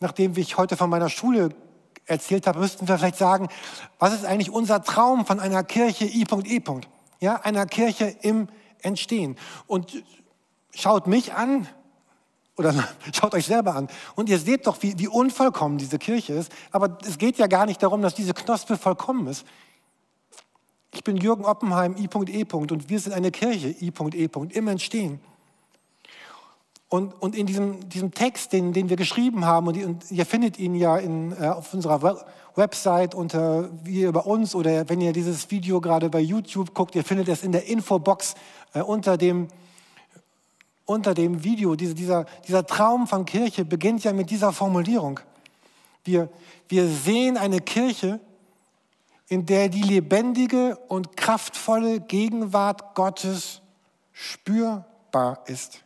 nachdem 0.00 0.36
ich 0.36 0.56
heute 0.56 0.76
von 0.76 0.90
meiner 0.90 1.08
Schule 1.08 1.50
erzählt 2.06 2.46
habe, 2.46 2.60
müssten 2.60 2.88
wir 2.88 2.96
vielleicht 2.98 3.16
sagen, 3.16 3.48
was 3.98 4.14
ist 4.14 4.24
eigentlich 4.24 4.50
unser 4.50 4.82
Traum 4.82 5.26
von 5.26 5.40
einer 5.40 5.64
Kirche 5.64 6.04
I.E. 6.04 6.62
Ja, 7.20 7.36
einer 7.36 7.66
Kirche 7.66 8.16
im 8.22 8.48
Entstehen. 8.80 9.36
Und 9.66 10.02
schaut 10.74 11.06
mich 11.06 11.34
an 11.34 11.68
oder 12.56 12.72
schaut 13.12 13.34
euch 13.34 13.46
selber 13.46 13.74
an 13.74 13.88
und 14.14 14.28
ihr 14.28 14.38
seht 14.38 14.66
doch, 14.66 14.82
wie, 14.82 14.98
wie 14.98 15.08
unvollkommen 15.08 15.78
diese 15.78 15.98
Kirche 15.98 16.34
ist. 16.34 16.52
Aber 16.70 16.98
es 17.06 17.18
geht 17.18 17.38
ja 17.38 17.46
gar 17.46 17.66
nicht 17.66 17.82
darum, 17.82 18.02
dass 18.02 18.14
diese 18.14 18.34
Knospe 18.34 18.76
vollkommen 18.76 19.26
ist. 19.26 19.44
Ich 20.94 21.04
bin 21.04 21.16
Jürgen 21.16 21.44
Oppenheim, 21.44 21.96
I.E. 21.98 22.44
und 22.54 22.88
wir 22.88 23.00
sind 23.00 23.12
eine 23.12 23.30
Kirche, 23.30 23.68
I.E. 23.68 24.28
im 24.50 24.68
Entstehen. 24.68 25.20
Und, 26.88 27.20
und 27.20 27.34
in 27.34 27.46
diesem, 27.46 27.88
diesem 27.88 28.12
Text, 28.12 28.52
den, 28.52 28.72
den 28.72 28.88
wir 28.88 28.96
geschrieben 28.96 29.44
haben, 29.44 29.66
und, 29.66 29.84
und 29.84 30.10
ihr 30.10 30.24
findet 30.24 30.58
ihn 30.58 30.74
ja 30.74 30.96
in, 30.96 31.32
äh, 31.32 31.48
auf 31.48 31.74
unserer 31.74 32.00
Website 32.54 33.14
unter 33.14 33.68
wie 33.84 34.06
bei 34.06 34.20
uns 34.20 34.54
oder 34.54 34.88
wenn 34.88 35.00
ihr 35.00 35.12
dieses 35.12 35.50
Video 35.50 35.80
gerade 35.80 36.08
bei 36.08 36.20
YouTube 36.20 36.74
guckt, 36.74 36.94
ihr 36.94 37.04
findet 37.04 37.28
es 37.28 37.42
in 37.42 37.52
der 37.52 37.66
Infobox 37.66 38.34
äh, 38.72 38.82
unter, 38.82 39.16
dem, 39.16 39.48
unter 40.84 41.12
dem 41.12 41.42
Video. 41.42 41.74
Diese, 41.74 41.94
dieser, 41.94 42.24
dieser 42.46 42.64
Traum 42.64 43.06
von 43.08 43.24
Kirche 43.26 43.64
beginnt 43.64 44.04
ja 44.04 44.12
mit 44.12 44.30
dieser 44.30 44.52
Formulierung. 44.52 45.20
Wir, 46.04 46.28
wir 46.68 46.86
sehen 46.88 47.36
eine 47.36 47.60
Kirche, 47.60 48.20
in 49.28 49.44
der 49.44 49.68
die 49.68 49.82
lebendige 49.82 50.76
und 50.88 51.16
kraftvolle 51.16 52.00
Gegenwart 52.00 52.94
Gottes 52.94 53.60
spürbar 54.12 55.42
ist. 55.46 55.82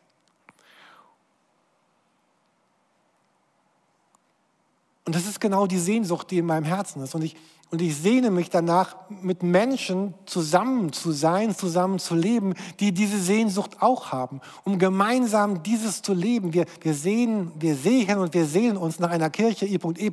Und 5.11 5.17
das 5.17 5.27
ist 5.27 5.41
genau 5.41 5.67
die 5.67 5.81
Sehnsucht, 5.81 6.31
die 6.31 6.39
in 6.39 6.47
meinem 6.47 6.63
Herzen 6.63 7.03
ist. 7.03 7.17
Und 7.17 7.25
ich, 7.25 7.35
und 7.71 7.83
ich 7.83 7.97
sehne 7.97 8.31
mich 8.31 8.49
danach, 8.49 8.95
mit 9.09 9.43
Menschen 9.43 10.15
zusammen 10.25 10.93
zu 10.93 11.11
sein, 11.11 11.53
zusammen 11.53 11.99
zu 11.99 12.15
leben, 12.15 12.55
die 12.79 12.93
diese 12.93 13.19
Sehnsucht 13.19 13.83
auch 13.83 14.13
haben, 14.13 14.41
um 14.63 14.79
gemeinsam 14.79 15.65
dieses 15.65 16.03
zu 16.03 16.15
leben. 16.15 16.55
Wir, 16.55 16.65
wir, 16.81 16.95
sehen, 16.95 17.51
wir 17.59 17.75
sehen 17.75 18.19
und 18.19 18.35
wir 18.35 18.47
sehnen 18.47 18.77
uns 18.77 19.01
nach 19.01 19.11
einer 19.11 19.31
Kirche, 19.31 19.67
I.E., 19.67 20.13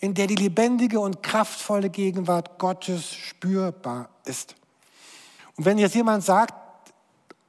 in 0.00 0.14
der 0.14 0.26
die 0.26 0.36
lebendige 0.36 0.98
und 0.98 1.22
kraftvolle 1.22 1.90
Gegenwart 1.90 2.58
Gottes 2.58 3.12
spürbar 3.12 4.08
ist. 4.24 4.54
Und 5.58 5.66
wenn 5.66 5.76
jetzt 5.76 5.94
jemand 5.94 6.24
sagt, 6.24 6.54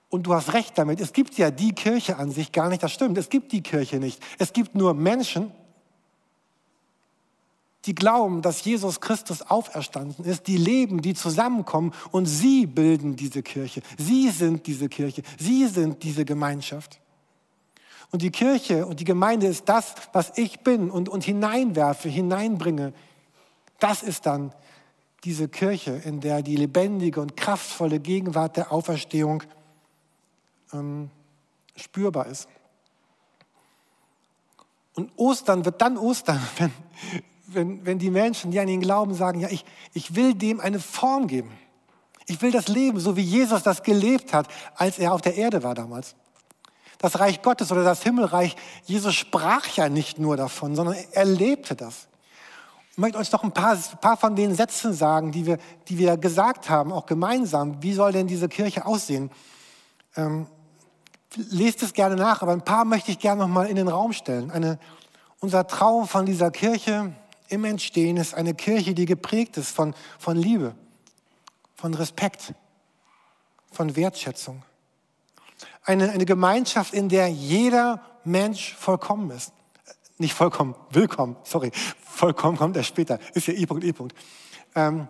und 0.10 0.24
du 0.24 0.34
hast 0.34 0.52
recht 0.52 0.78
damit, 0.78 1.00
es 1.00 1.13
gibt 1.13 1.38
ja 1.38 1.50
die 1.50 1.72
Kirche 1.72 2.17
an 2.17 2.30
sich 2.30 2.52
gar 2.52 2.67
nicht, 2.67 2.84
das 2.84 2.91
stimmt, 2.91 3.17
es 3.17 3.30
gibt 3.30 3.54
die 3.54 3.62
Kirche 3.62 4.00
nicht. 4.00 4.22
Es 4.38 4.52
gibt 4.52 4.76
nur 4.76 4.93
Menschen, 4.93 5.50
die 7.86 7.96
glauben, 7.96 8.41
dass 8.41 8.63
Jesus 8.63 9.02
Christus 9.02 9.41
auferstanden 9.41 10.24
ist, 10.26 10.48
die 10.48 10.58
leben, 10.58 11.02
die 11.02 11.13
zusammenkommen 11.13 11.93
und 12.12 12.26
sie 12.26 12.65
bilden 12.65 13.15
diese 13.15 13.43
Kirche. 13.43 13.82
Sie 13.98 14.30
sind 14.30 14.67
diese 14.67 14.88
Kirche. 14.88 15.22
Sie 15.38 15.67
sind 15.67 16.04
diese 16.04 16.24
Gemeinschaft. 16.24 17.02
Und 18.12 18.22
die 18.22 18.32
Kirche 18.32 18.86
und 18.86 19.00
die 19.00 19.06
Gemeinde 19.06 19.48
ist 19.48 19.67
das, 19.67 19.96
was 20.13 20.32
ich 20.38 20.62
bin 20.62 20.89
und, 20.91 21.10
und 21.10 21.24
hineinwerfe, 21.24 22.08
hineinbringe. 22.08 22.93
Das 23.80 24.04
ist 24.04 24.26
dann 24.28 24.54
diese 25.24 25.48
Kirche, 25.50 25.91
in 26.06 26.22
der 26.22 26.41
die 26.41 26.56
lebendige 26.56 27.19
und 27.22 27.36
kraftvolle 27.36 28.00
Gegenwart 28.00 28.56
der 28.56 28.72
Auferstehung 28.72 29.43
ähm, 30.74 31.10
spürbar 31.76 32.28
ist. 32.28 32.48
Und 34.93 35.12
Ostern 35.17 35.65
wird 35.65 35.82
dann 35.82 35.98
Ostern, 35.98 36.39
wenn, 36.58 36.72
wenn, 37.55 37.85
wenn 37.85 37.99
die 37.99 38.09
Menschen, 38.09 38.51
die 38.51 38.59
an 38.59 38.67
ihn 38.67 38.81
glauben, 38.81 39.13
sagen, 39.13 39.39
ja, 39.39 39.49
ich, 39.49 39.65
ich 39.93 40.15
will 40.15 40.33
dem 40.33 40.59
eine 40.59 40.79
Form 40.79 41.27
geben. 41.27 41.51
Ich 42.27 42.41
will 42.41 42.51
das 42.51 42.67
Leben, 42.67 42.99
so 42.99 43.17
wie 43.17 43.21
Jesus 43.21 43.63
das 43.63 43.83
gelebt 43.83 44.33
hat, 44.33 44.47
als 44.75 44.99
er 44.99 45.13
auf 45.13 45.21
der 45.21 45.35
Erde 45.35 45.63
war 45.63 45.75
damals. 45.75 46.15
Das 46.97 47.19
Reich 47.19 47.41
Gottes 47.41 47.71
oder 47.71 47.83
das 47.83 48.01
Himmelreich, 48.03 48.55
Jesus 48.85 49.13
sprach 49.13 49.67
ja 49.75 49.89
nicht 49.89 50.19
nur 50.19 50.37
davon, 50.37 50.75
sondern 50.75 50.95
er 51.11 51.25
lebte 51.25 51.75
das. 51.75 52.07
Ich 52.91 52.97
möchte 52.97 53.17
euch 53.17 53.31
noch 53.31 53.43
ein 53.43 53.51
paar, 53.51 53.73
ein 53.73 53.99
paar 53.99 54.17
von 54.17 54.35
den 54.35 54.55
Sätzen 54.55 54.93
sagen, 54.93 55.31
die 55.31 55.45
wir, 55.45 55.57
die 55.89 55.97
wir 55.97 56.15
gesagt 56.15 56.69
haben, 56.69 56.93
auch 56.93 57.05
gemeinsam. 57.05 57.81
Wie 57.81 57.93
soll 57.93 58.11
denn 58.11 58.27
diese 58.27 58.47
Kirche 58.47 58.85
aussehen? 58.85 59.31
Ähm, 60.15 60.47
lest 61.35 61.81
es 61.83 61.93
gerne 61.93 62.15
nach, 62.15 62.41
aber 62.41 62.51
ein 62.51 62.63
paar 62.63 62.85
möchte 62.85 63.11
ich 63.11 63.19
gerne 63.19 63.41
noch 63.41 63.47
mal 63.47 63.67
in 63.67 63.75
den 63.75 63.87
Raum 63.87 64.13
stellen. 64.13 64.51
Eine, 64.51 64.79
unser 65.39 65.67
Traum 65.67 66.07
von 66.07 66.25
dieser 66.25 66.51
Kirche, 66.51 67.13
im 67.53 67.65
Entstehen 67.65 68.17
ist 68.17 68.33
eine 68.33 68.55
Kirche, 68.55 68.95
die 68.95 69.05
geprägt 69.05 69.57
ist 69.57 69.69
von, 69.69 69.93
von 70.17 70.35
Liebe, 70.35 70.75
von 71.75 71.93
Respekt, 71.93 72.53
von 73.71 73.95
Wertschätzung. 73.95 74.63
Eine, 75.83 76.11
eine 76.11 76.25
Gemeinschaft, 76.25 76.93
in 76.93 77.09
der 77.09 77.29
jeder 77.29 78.01
Mensch 78.23 78.73
vollkommen 78.73 79.29
ist. 79.31 79.53
Nicht 80.17 80.33
vollkommen, 80.33 80.75
willkommen, 80.89 81.35
sorry, 81.43 81.71
vollkommen 82.03 82.57
kommt 82.57 82.75
erst 82.75 82.89
später, 82.89 83.19
ist 83.33 83.47
ja 83.47 83.53
I.I. 83.53 83.93
Ähm, 84.75 85.07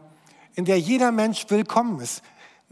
in 0.55 0.65
der 0.65 0.79
jeder 0.79 1.11
Mensch 1.11 1.45
willkommen 1.49 1.99
ist. 1.99 2.21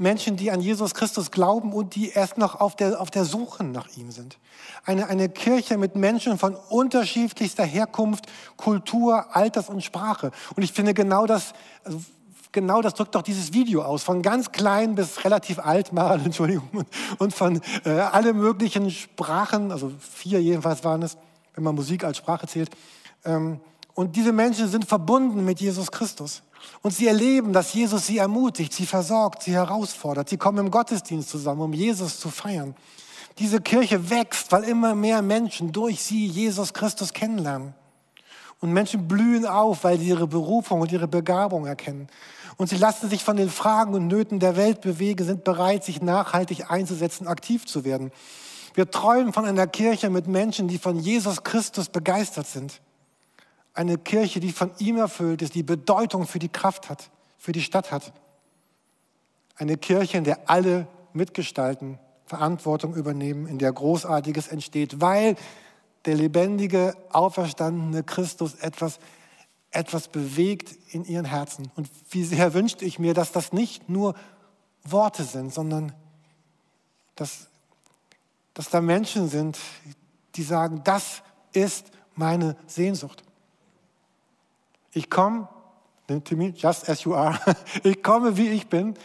Menschen, 0.01 0.35
die 0.35 0.51
an 0.51 0.59
Jesus 0.59 0.93
Christus 0.93 1.31
glauben 1.31 1.73
und 1.73 1.95
die 1.95 2.09
erst 2.09 2.37
noch 2.37 2.59
auf 2.59 2.75
der, 2.75 2.99
auf 2.99 3.11
der 3.11 3.23
Suche 3.23 3.63
nach 3.63 3.87
ihm 3.95 4.11
sind. 4.11 4.37
Eine, 4.83 5.07
eine 5.07 5.29
Kirche 5.29 5.77
mit 5.77 5.95
Menschen 5.95 6.37
von 6.37 6.55
unterschiedlichster 6.55 7.63
Herkunft, 7.63 8.25
Kultur, 8.57 9.35
Alters 9.35 9.69
und 9.69 9.83
Sprache. 9.83 10.31
Und 10.55 10.63
ich 10.63 10.73
finde 10.73 10.93
genau 10.93 11.27
das, 11.27 11.53
also 11.83 12.01
genau 12.51 12.81
das 12.81 12.95
drückt 12.95 13.13
doch 13.13 13.21
dieses 13.21 13.53
Video 13.53 13.83
aus. 13.83 14.03
Von 14.03 14.23
ganz 14.23 14.51
klein 14.51 14.95
bis 14.95 15.23
relativ 15.23 15.59
alt, 15.59 15.93
Maren, 15.93 16.21
Entschuldigung, 16.25 16.85
und 17.19 17.33
von 17.33 17.61
äh, 17.85 17.91
alle 17.91 18.33
möglichen 18.33 18.89
Sprachen, 18.89 19.71
also 19.71 19.91
vier 19.99 20.41
jedenfalls 20.41 20.83
waren 20.83 21.03
es, 21.03 21.17
wenn 21.53 21.63
man 21.63 21.75
Musik 21.75 22.03
als 22.03 22.17
Sprache 22.17 22.47
zählt. 22.47 22.71
Ähm, 23.23 23.59
und 23.93 24.15
diese 24.15 24.31
Menschen 24.31 24.67
sind 24.67 24.85
verbunden 24.85 25.45
mit 25.45 25.61
Jesus 25.61 25.91
Christus. 25.91 26.41
Und 26.81 26.91
sie 26.91 27.07
erleben, 27.07 27.53
dass 27.53 27.73
Jesus 27.73 28.07
sie 28.07 28.17
ermutigt, 28.17 28.73
sie 28.73 28.85
versorgt, 28.85 29.43
sie 29.43 29.53
herausfordert. 29.53 30.29
Sie 30.29 30.37
kommen 30.37 30.57
im 30.57 30.71
Gottesdienst 30.71 31.29
zusammen, 31.29 31.61
um 31.61 31.73
Jesus 31.73 32.19
zu 32.19 32.29
feiern. 32.29 32.75
Diese 33.39 33.61
Kirche 33.61 34.09
wächst, 34.09 34.51
weil 34.51 34.63
immer 34.63 34.95
mehr 34.95 35.21
Menschen 35.21 35.71
durch 35.71 36.01
sie 36.01 36.25
Jesus 36.25 36.73
Christus 36.73 37.13
kennenlernen. 37.13 37.73
Und 38.59 38.73
Menschen 38.73 39.07
blühen 39.07 39.45
auf, 39.45 39.83
weil 39.83 39.99
sie 39.99 40.09
ihre 40.09 40.27
Berufung 40.27 40.81
und 40.81 40.91
ihre 40.91 41.07
Begabung 41.07 41.65
erkennen. 41.65 42.07
Und 42.57 42.67
sie 42.67 42.77
lassen 42.77 43.09
sich 43.09 43.23
von 43.23 43.37
den 43.37 43.49
Fragen 43.49 43.93
und 43.93 44.07
Nöten 44.07 44.39
der 44.39 44.55
Welt 44.55 44.81
bewegen, 44.81 45.25
sind 45.25 45.43
bereit, 45.43 45.83
sich 45.83 46.01
nachhaltig 46.01 46.69
einzusetzen, 46.69 47.27
aktiv 47.27 47.65
zu 47.65 47.83
werden. 47.85 48.11
Wir 48.73 48.89
träumen 48.89 49.33
von 49.33 49.45
einer 49.45 49.67
Kirche 49.67 50.09
mit 50.09 50.27
Menschen, 50.27 50.67
die 50.67 50.77
von 50.77 50.99
Jesus 50.99 51.43
Christus 51.43 51.89
begeistert 51.89 52.47
sind. 52.47 52.81
Eine 53.73 53.97
Kirche, 53.97 54.39
die 54.39 54.51
von 54.51 54.71
ihm 54.79 54.97
erfüllt 54.97 55.41
ist, 55.41 55.55
die 55.55 55.63
Bedeutung 55.63 56.27
für 56.27 56.39
die 56.39 56.49
Kraft 56.49 56.89
hat, 56.89 57.09
für 57.37 57.51
die 57.51 57.61
Stadt 57.61 57.91
hat. 57.91 58.11
Eine 59.55 59.77
Kirche, 59.77 60.17
in 60.17 60.23
der 60.23 60.49
alle 60.49 60.87
mitgestalten, 61.13 61.99
Verantwortung 62.25 62.95
übernehmen, 62.95 63.47
in 63.47 63.59
der 63.59 63.71
Großartiges 63.71 64.47
entsteht, 64.47 65.01
weil 65.01 65.35
der 66.05 66.15
lebendige, 66.15 66.95
auferstandene 67.11 68.03
Christus 68.03 68.55
etwas, 68.55 68.99
etwas 69.69 70.07
bewegt 70.07 70.75
in 70.93 71.05
ihren 71.05 71.25
Herzen. 71.25 71.71
Und 71.75 71.89
wie 72.09 72.23
sehr 72.23 72.53
wünschte 72.53 72.85
ich 72.85 72.99
mir, 72.99 73.13
dass 73.13 73.31
das 73.31 73.53
nicht 73.53 73.89
nur 73.89 74.15
Worte 74.83 75.23
sind, 75.23 75.53
sondern 75.53 75.93
dass, 77.15 77.47
dass 78.53 78.69
da 78.69 78.81
Menschen 78.81 79.29
sind, 79.29 79.59
die 80.35 80.43
sagen, 80.43 80.81
das 80.83 81.21
ist 81.53 81.87
meine 82.15 82.55
Sehnsucht. 82.67 83.23
Ich 84.93 85.09
komme, 85.09 85.47
just 86.55 86.89
as 86.89 87.03
you 87.03 87.13
are, 87.13 87.39
ich 87.83 88.03
komme, 88.03 88.37
wie 88.37 88.49
ich 88.49 88.67
bin. 88.67 88.95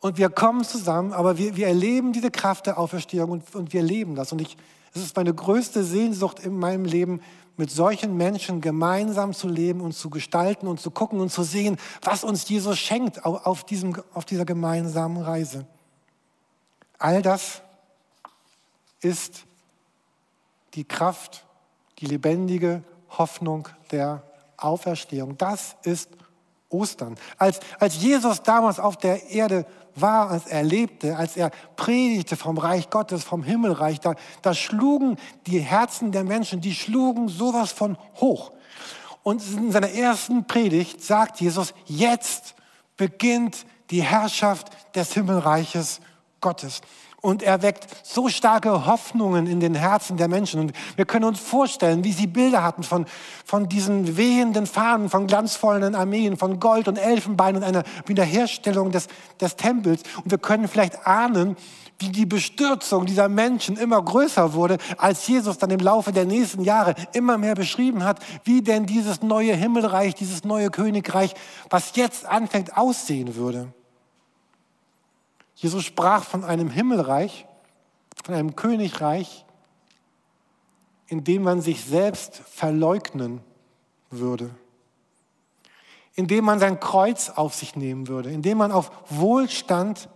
Und 0.00 0.18
wir 0.18 0.30
kommen 0.30 0.64
zusammen, 0.64 1.12
aber 1.12 1.38
wir, 1.38 1.56
wir 1.56 1.68
erleben 1.68 2.12
diese 2.12 2.30
Kraft 2.30 2.66
der 2.66 2.78
Auferstehung 2.78 3.30
und, 3.30 3.54
und 3.54 3.72
wir 3.72 3.82
leben 3.82 4.16
das. 4.16 4.32
Und 4.32 4.40
ich, 4.40 4.56
es 4.94 5.02
ist 5.02 5.16
meine 5.16 5.32
größte 5.32 5.84
Sehnsucht 5.84 6.40
in 6.40 6.58
meinem 6.58 6.84
Leben, 6.84 7.20
mit 7.56 7.70
solchen 7.70 8.16
Menschen 8.16 8.60
gemeinsam 8.60 9.34
zu 9.34 9.46
leben 9.46 9.80
und 9.80 9.92
zu 9.92 10.10
gestalten 10.10 10.66
und 10.66 10.80
zu 10.80 10.90
gucken 10.90 11.20
und 11.20 11.30
zu 11.30 11.42
sehen, 11.42 11.76
was 12.02 12.24
uns 12.24 12.48
Jesus 12.48 12.78
schenkt 12.78 13.24
auf, 13.24 13.64
diesem, 13.64 14.02
auf 14.14 14.24
dieser 14.24 14.44
gemeinsamen 14.44 15.22
Reise. 15.22 15.66
All 16.98 17.22
das 17.22 17.62
ist 19.00 19.44
die 20.74 20.84
Kraft, 20.84 21.44
die 21.98 22.06
lebendige 22.06 22.82
Hoffnung 23.10 23.68
der 23.90 24.22
Auferstehung. 24.64 25.36
Das 25.38 25.76
ist 25.82 26.10
Ostern. 26.68 27.16
Als, 27.38 27.60
als 27.78 28.00
Jesus 28.00 28.42
damals 28.42 28.80
auf 28.80 28.96
der 28.96 29.30
Erde 29.30 29.66
war, 29.94 30.30
als 30.30 30.46
er 30.46 30.62
lebte, 30.62 31.16
als 31.16 31.36
er 31.36 31.50
predigte 31.76 32.36
vom 32.36 32.56
Reich 32.56 32.88
Gottes, 32.88 33.24
vom 33.24 33.42
Himmelreich, 33.42 34.00
da, 34.00 34.14
da 34.40 34.54
schlugen 34.54 35.16
die 35.46 35.60
Herzen 35.60 36.12
der 36.12 36.24
Menschen, 36.24 36.60
die 36.60 36.74
schlugen 36.74 37.28
sowas 37.28 37.72
von 37.72 37.98
hoch. 38.16 38.52
Und 39.22 39.42
in 39.56 39.70
seiner 39.70 39.90
ersten 39.90 40.46
Predigt 40.46 41.02
sagt 41.02 41.40
Jesus, 41.40 41.74
jetzt 41.84 42.54
beginnt 42.96 43.66
die 43.90 44.02
Herrschaft 44.02 44.68
des 44.96 45.12
Himmelreiches 45.12 46.00
Gottes 46.40 46.80
und 47.22 47.42
er 47.42 47.62
weckt 47.62 47.86
so 48.02 48.28
starke 48.28 48.84
Hoffnungen 48.84 49.46
in 49.46 49.60
den 49.60 49.76
Herzen 49.76 50.16
der 50.16 50.26
Menschen. 50.26 50.60
Und 50.60 50.72
wir 50.96 51.06
können 51.06 51.24
uns 51.24 51.38
vorstellen, 51.38 52.02
wie 52.04 52.12
sie 52.12 52.26
Bilder 52.26 52.64
hatten 52.64 52.82
von, 52.82 53.06
von 53.44 53.68
diesen 53.68 54.16
wehenden 54.16 54.66
Fahnen, 54.66 55.08
von 55.08 55.28
glanzvollen 55.28 55.94
Armeen, 55.94 56.36
von 56.36 56.58
Gold 56.58 56.88
und 56.88 56.96
Elfenbein 56.96 57.56
und 57.56 57.62
einer 57.62 57.84
Wiederherstellung 58.06 58.90
des, 58.90 59.06
des 59.40 59.54
Tempels. 59.54 60.02
Und 60.16 60.32
wir 60.32 60.38
können 60.38 60.66
vielleicht 60.66 61.06
ahnen, 61.06 61.56
wie 62.00 62.08
die 62.08 62.26
Bestürzung 62.26 63.06
dieser 63.06 63.28
Menschen 63.28 63.76
immer 63.76 64.02
größer 64.02 64.54
wurde, 64.54 64.78
als 64.98 65.24
Jesus 65.28 65.58
dann 65.58 65.70
im 65.70 65.78
Laufe 65.78 66.12
der 66.12 66.24
nächsten 66.24 66.62
Jahre 66.62 66.96
immer 67.12 67.38
mehr 67.38 67.54
beschrieben 67.54 68.02
hat, 68.02 68.18
wie 68.42 68.62
denn 68.62 68.86
dieses 68.86 69.22
neue 69.22 69.54
Himmelreich, 69.54 70.16
dieses 70.16 70.42
neue 70.42 70.70
Königreich, 70.70 71.34
was 71.70 71.94
jetzt 71.94 72.26
anfängt, 72.26 72.76
aussehen 72.76 73.36
würde. 73.36 73.72
Jesus 75.62 75.84
sprach 75.84 76.24
von 76.24 76.42
einem 76.42 76.68
Himmelreich, 76.70 77.46
von 78.24 78.34
einem 78.34 78.56
Königreich, 78.56 79.44
in 81.06 81.22
dem 81.22 81.44
man 81.44 81.60
sich 81.60 81.84
selbst 81.84 82.34
verleugnen 82.34 83.40
würde, 84.10 84.50
in 86.16 86.26
dem 86.26 86.46
man 86.46 86.58
sein 86.58 86.80
Kreuz 86.80 87.30
auf 87.30 87.54
sich 87.54 87.76
nehmen 87.76 88.08
würde, 88.08 88.32
in 88.32 88.42
dem 88.42 88.58
man 88.58 88.72
auf 88.72 88.90
Wohlstand 89.08 90.08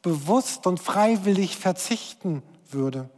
bewusst 0.00 0.66
und 0.66 0.80
freiwillig 0.80 1.58
verzichten 1.58 2.42
würde 2.70 3.10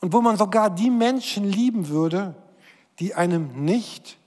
und 0.00 0.12
wo 0.12 0.20
man 0.20 0.36
sogar 0.36 0.68
die 0.68 0.90
Menschen 0.90 1.44
lieben 1.44 1.88
würde, 1.88 2.34
die 2.98 3.14
einem 3.14 3.64
nicht 3.64 4.18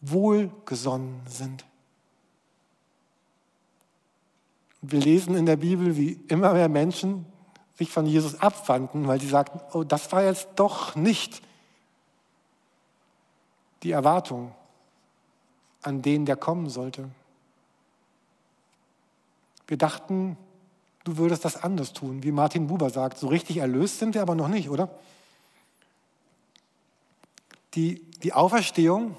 wohlgesonnen 0.00 1.20
sind. 1.28 1.64
Wir 4.82 5.00
lesen 5.00 5.36
in 5.36 5.46
der 5.46 5.56
Bibel, 5.56 5.96
wie 5.96 6.20
immer 6.28 6.52
mehr 6.52 6.68
Menschen 6.68 7.24
sich 7.74 7.90
von 7.90 8.04
Jesus 8.04 8.40
abwandten, 8.40 9.06
weil 9.06 9.20
sie 9.20 9.28
sagten, 9.28 9.60
oh, 9.72 9.84
das 9.84 10.10
war 10.12 10.24
jetzt 10.24 10.48
doch 10.56 10.96
nicht 10.96 11.40
die 13.82 13.92
Erwartung 13.92 14.52
an 15.82 16.02
den, 16.02 16.26
der 16.26 16.36
kommen 16.36 16.68
sollte. 16.68 17.08
Wir 19.66 19.78
dachten, 19.78 20.36
du 21.04 21.16
würdest 21.16 21.44
das 21.44 21.62
anders 21.62 21.92
tun, 21.92 22.22
wie 22.22 22.32
Martin 22.32 22.66
Buber 22.66 22.90
sagt. 22.90 23.18
So 23.18 23.28
richtig 23.28 23.58
erlöst 23.58 23.98
sind 23.98 24.14
wir 24.14 24.22
aber 24.22 24.34
noch 24.34 24.48
nicht, 24.48 24.68
oder? 24.68 24.90
Die, 27.74 28.02
die 28.22 28.32
Auferstehung, 28.32 29.16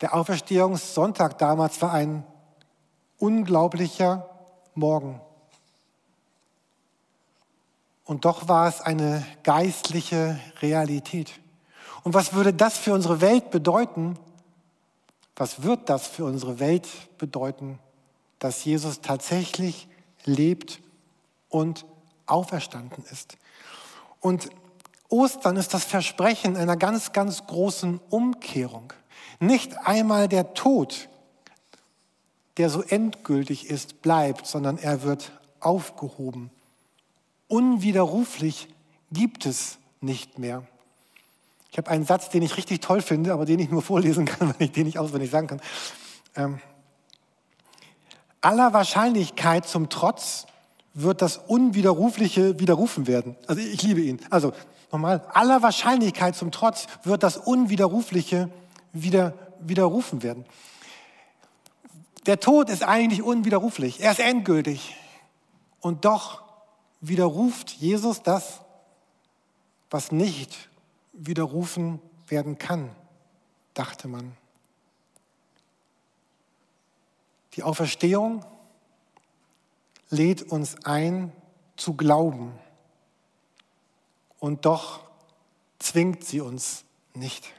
der 0.00 0.14
Auferstehungssonntag 0.14 1.38
damals 1.38 1.80
war 1.80 1.92
ein 1.92 2.24
unglaublicher 3.18 4.28
morgen. 4.74 5.20
Und 8.04 8.24
doch 8.24 8.48
war 8.48 8.68
es 8.68 8.80
eine 8.80 9.24
geistliche 9.42 10.38
Realität. 10.60 11.32
Und 12.02 12.14
was 12.14 12.34
würde 12.34 12.52
das 12.52 12.78
für 12.78 12.92
unsere 12.92 13.20
Welt 13.20 13.50
bedeuten? 13.50 14.18
Was 15.36 15.62
wird 15.62 15.88
das 15.88 16.06
für 16.06 16.24
unsere 16.24 16.58
Welt 16.58 16.88
bedeuten, 17.18 17.78
dass 18.38 18.64
Jesus 18.64 19.00
tatsächlich 19.00 19.88
lebt 20.24 20.80
und 21.48 21.86
auferstanden 22.26 23.04
ist? 23.10 23.38
Und 24.20 24.50
Ostern 25.08 25.56
ist 25.56 25.74
das 25.74 25.84
Versprechen 25.84 26.56
einer 26.56 26.76
ganz, 26.76 27.12
ganz 27.12 27.46
großen 27.46 28.00
Umkehrung. 28.08 28.92
Nicht 29.40 29.76
einmal 29.86 30.28
der 30.28 30.54
Tod 30.54 31.08
der 32.56 32.70
so 32.70 32.82
endgültig 32.82 33.68
ist, 33.68 34.02
bleibt, 34.02 34.46
sondern 34.46 34.78
er 34.78 35.02
wird 35.02 35.32
aufgehoben. 35.60 36.50
Unwiderruflich 37.48 38.68
gibt 39.10 39.46
es 39.46 39.78
nicht 40.00 40.38
mehr. 40.38 40.66
Ich 41.70 41.78
habe 41.78 41.90
einen 41.90 42.04
Satz, 42.04 42.28
den 42.28 42.42
ich 42.42 42.56
richtig 42.56 42.80
toll 42.80 43.00
finde, 43.00 43.32
aber 43.32 43.46
den 43.46 43.58
ich 43.58 43.70
nur 43.70 43.82
vorlesen 43.92 44.26
kann, 44.26 44.48
weil 44.48 44.66
ich 44.66 44.72
den 44.72 44.86
nicht 44.86 44.98
auswendig 44.98 45.30
sagen 45.30 45.46
kann. 45.46 45.60
Ähm, 46.36 46.60
aller 48.40 48.72
Wahrscheinlichkeit 48.72 49.66
zum 49.66 49.88
Trotz 49.88 50.46
wird 50.94 51.22
das 51.22 51.38
Unwiderrufliche 51.38 52.58
widerrufen 52.60 53.06
werden. 53.06 53.36
Also 53.46 53.62
ich 53.62 53.82
liebe 53.82 54.02
ihn. 54.02 54.20
Also 54.28 54.52
nochmal, 54.90 55.22
aller 55.32 55.62
Wahrscheinlichkeit 55.62 56.36
zum 56.36 56.50
Trotz 56.50 56.86
wird 57.04 57.22
das 57.22 57.38
Unwiderrufliche 57.38 58.50
wieder 58.92 59.34
widerrufen 59.60 60.22
werden. 60.22 60.44
Der 62.26 62.38
Tod 62.38 62.70
ist 62.70 62.82
eigentlich 62.82 63.22
unwiderruflich. 63.22 64.00
Er 64.00 64.12
ist 64.12 64.20
endgültig. 64.20 64.96
Und 65.80 66.04
doch 66.04 66.42
widerruft 67.00 67.70
Jesus 67.70 68.22
das, 68.22 68.60
was 69.90 70.12
nicht 70.12 70.70
widerrufen 71.12 72.00
werden 72.28 72.58
kann, 72.58 72.94
dachte 73.74 74.08
man. 74.08 74.36
Die 77.54 77.62
Auferstehung 77.62 78.44
lädt 80.08 80.42
uns 80.42 80.84
ein 80.84 81.32
zu 81.76 81.94
glauben. 81.94 82.58
Und 84.38 84.64
doch 84.64 85.00
zwingt 85.78 86.24
sie 86.24 86.40
uns 86.40 86.84
nicht. 87.14 87.52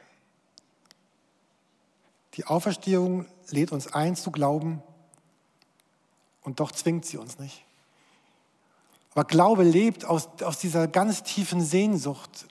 Die 2.36 2.45
Auferstehung 2.45 3.26
lädt 3.51 3.71
uns 3.71 3.93
ein 3.93 4.15
zu 4.15 4.32
glauben 4.32 4.82
und 6.41 6.60
doch 6.60 6.71
zwingt 6.71 7.06
sie 7.06 7.17
uns 7.17 7.39
nicht. 7.39 7.65
Aber 9.13 9.25
Glaube 9.25 9.63
lebt 9.63 10.06
aus, 10.06 10.27
aus 10.44 10.60
dieser 10.60 10.87
ganz 10.87 11.23
tiefen 11.23 11.62
Sehnsucht, 11.62 12.48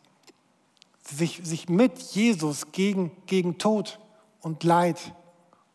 sich, 1.03 1.41
sich 1.43 1.69
mit 1.69 1.99
Jesus 1.99 2.71
gegen, 2.73 3.11
gegen 3.27 3.59
Tod 3.59 3.99
und 4.41 4.63
Leid 4.63 5.13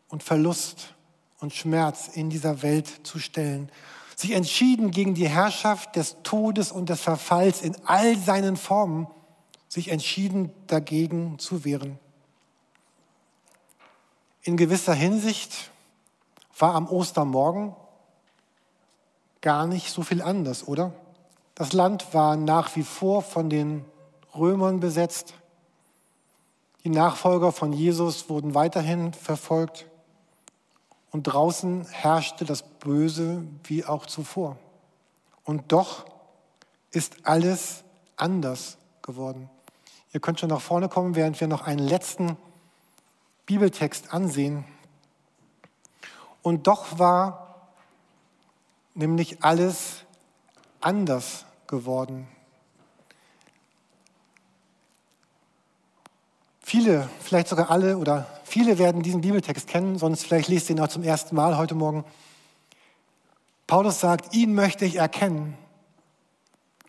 und 0.08 0.22
Verlust 0.22 0.94
und 1.40 1.52
Schmerz 1.52 2.08
in 2.08 2.30
dieser 2.30 2.62
Welt 2.62 3.06
zu 3.06 3.18
stellen. 3.18 3.70
Sich 4.16 4.32
entschieden 4.32 4.90
gegen 4.90 5.14
die 5.14 5.28
Herrschaft 5.28 5.94
des 5.94 6.16
Todes 6.22 6.72
und 6.72 6.88
des 6.88 7.00
Verfalls 7.00 7.62
in 7.62 7.76
all 7.84 8.16
seinen 8.16 8.56
Formen, 8.56 9.06
sich 9.68 9.88
entschieden 9.88 10.50
dagegen 10.66 11.38
zu 11.38 11.64
wehren. 11.64 11.98
In 14.42 14.56
gewisser 14.56 14.94
Hinsicht 14.94 15.70
war 16.58 16.74
am 16.74 16.88
Ostermorgen 16.88 17.74
gar 19.40 19.66
nicht 19.66 19.90
so 19.90 20.02
viel 20.02 20.22
anders, 20.22 20.66
oder? 20.66 20.92
Das 21.54 21.72
Land 21.72 22.14
war 22.14 22.36
nach 22.36 22.76
wie 22.76 22.82
vor 22.82 23.22
von 23.22 23.50
den 23.50 23.84
Römern 24.34 24.80
besetzt. 24.80 25.34
Die 26.84 26.90
Nachfolger 26.90 27.52
von 27.52 27.72
Jesus 27.72 28.28
wurden 28.28 28.54
weiterhin 28.54 29.12
verfolgt. 29.12 29.86
Und 31.10 31.24
draußen 31.24 31.86
herrschte 31.86 32.44
das 32.44 32.62
Böse 32.62 33.44
wie 33.64 33.84
auch 33.84 34.06
zuvor. 34.06 34.56
Und 35.44 35.72
doch 35.72 36.04
ist 36.92 37.16
alles 37.26 37.82
anders 38.16 38.76
geworden. 39.02 39.48
Ihr 40.12 40.20
könnt 40.20 40.40
schon 40.40 40.50
nach 40.50 40.60
vorne 40.60 40.88
kommen, 40.88 41.14
während 41.14 41.40
wir 41.40 41.48
noch 41.48 41.66
einen 41.66 41.86
letzten 41.86 42.36
Bibeltext 43.48 44.12
ansehen. 44.12 44.62
Und 46.42 46.66
doch 46.66 46.98
war 46.98 47.70
nämlich 48.94 49.42
alles 49.42 50.04
anders 50.82 51.46
geworden. 51.66 52.28
Viele, 56.60 57.08
vielleicht 57.22 57.48
sogar 57.48 57.70
alle 57.70 57.96
oder 57.96 58.26
viele 58.44 58.76
werden 58.76 59.02
diesen 59.02 59.22
Bibeltext 59.22 59.66
kennen, 59.66 59.98
sonst 59.98 60.24
vielleicht 60.24 60.50
lest 60.50 60.68
ihr 60.68 60.76
ihn 60.76 60.82
auch 60.82 60.88
zum 60.88 61.02
ersten 61.02 61.34
Mal 61.34 61.56
heute 61.56 61.74
Morgen. 61.74 62.04
Paulus 63.66 63.98
sagt, 63.98 64.34
ihn 64.34 64.54
möchte 64.54 64.84
ich 64.84 64.96
erkennen 64.96 65.56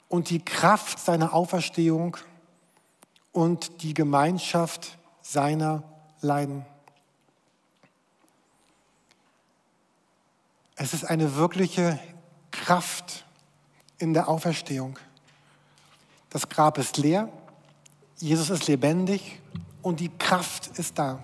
und 0.09 0.29
die 0.29 0.43
Kraft 0.43 0.99
seiner 0.99 1.33
Auferstehung 1.33 2.17
und 3.31 3.81
die 3.81 3.93
Gemeinschaft 3.93 4.97
seiner 5.21 5.88
Leiden. 6.21 6.65
Es 10.75 10.93
ist 10.93 11.05
eine 11.05 11.35
wirkliche 11.35 11.99
Kraft 12.51 13.25
in 13.97 14.13
der 14.13 14.27
Auferstehung. 14.27 14.97
Das 16.29 16.47
Grab 16.47 16.77
ist 16.77 16.97
leer, 16.97 17.29
Jesus 18.17 18.49
ist 18.49 18.67
lebendig 18.67 19.41
und 19.81 19.99
die 19.99 20.09
Kraft 20.17 20.77
ist 20.77 20.99
da. 20.99 21.23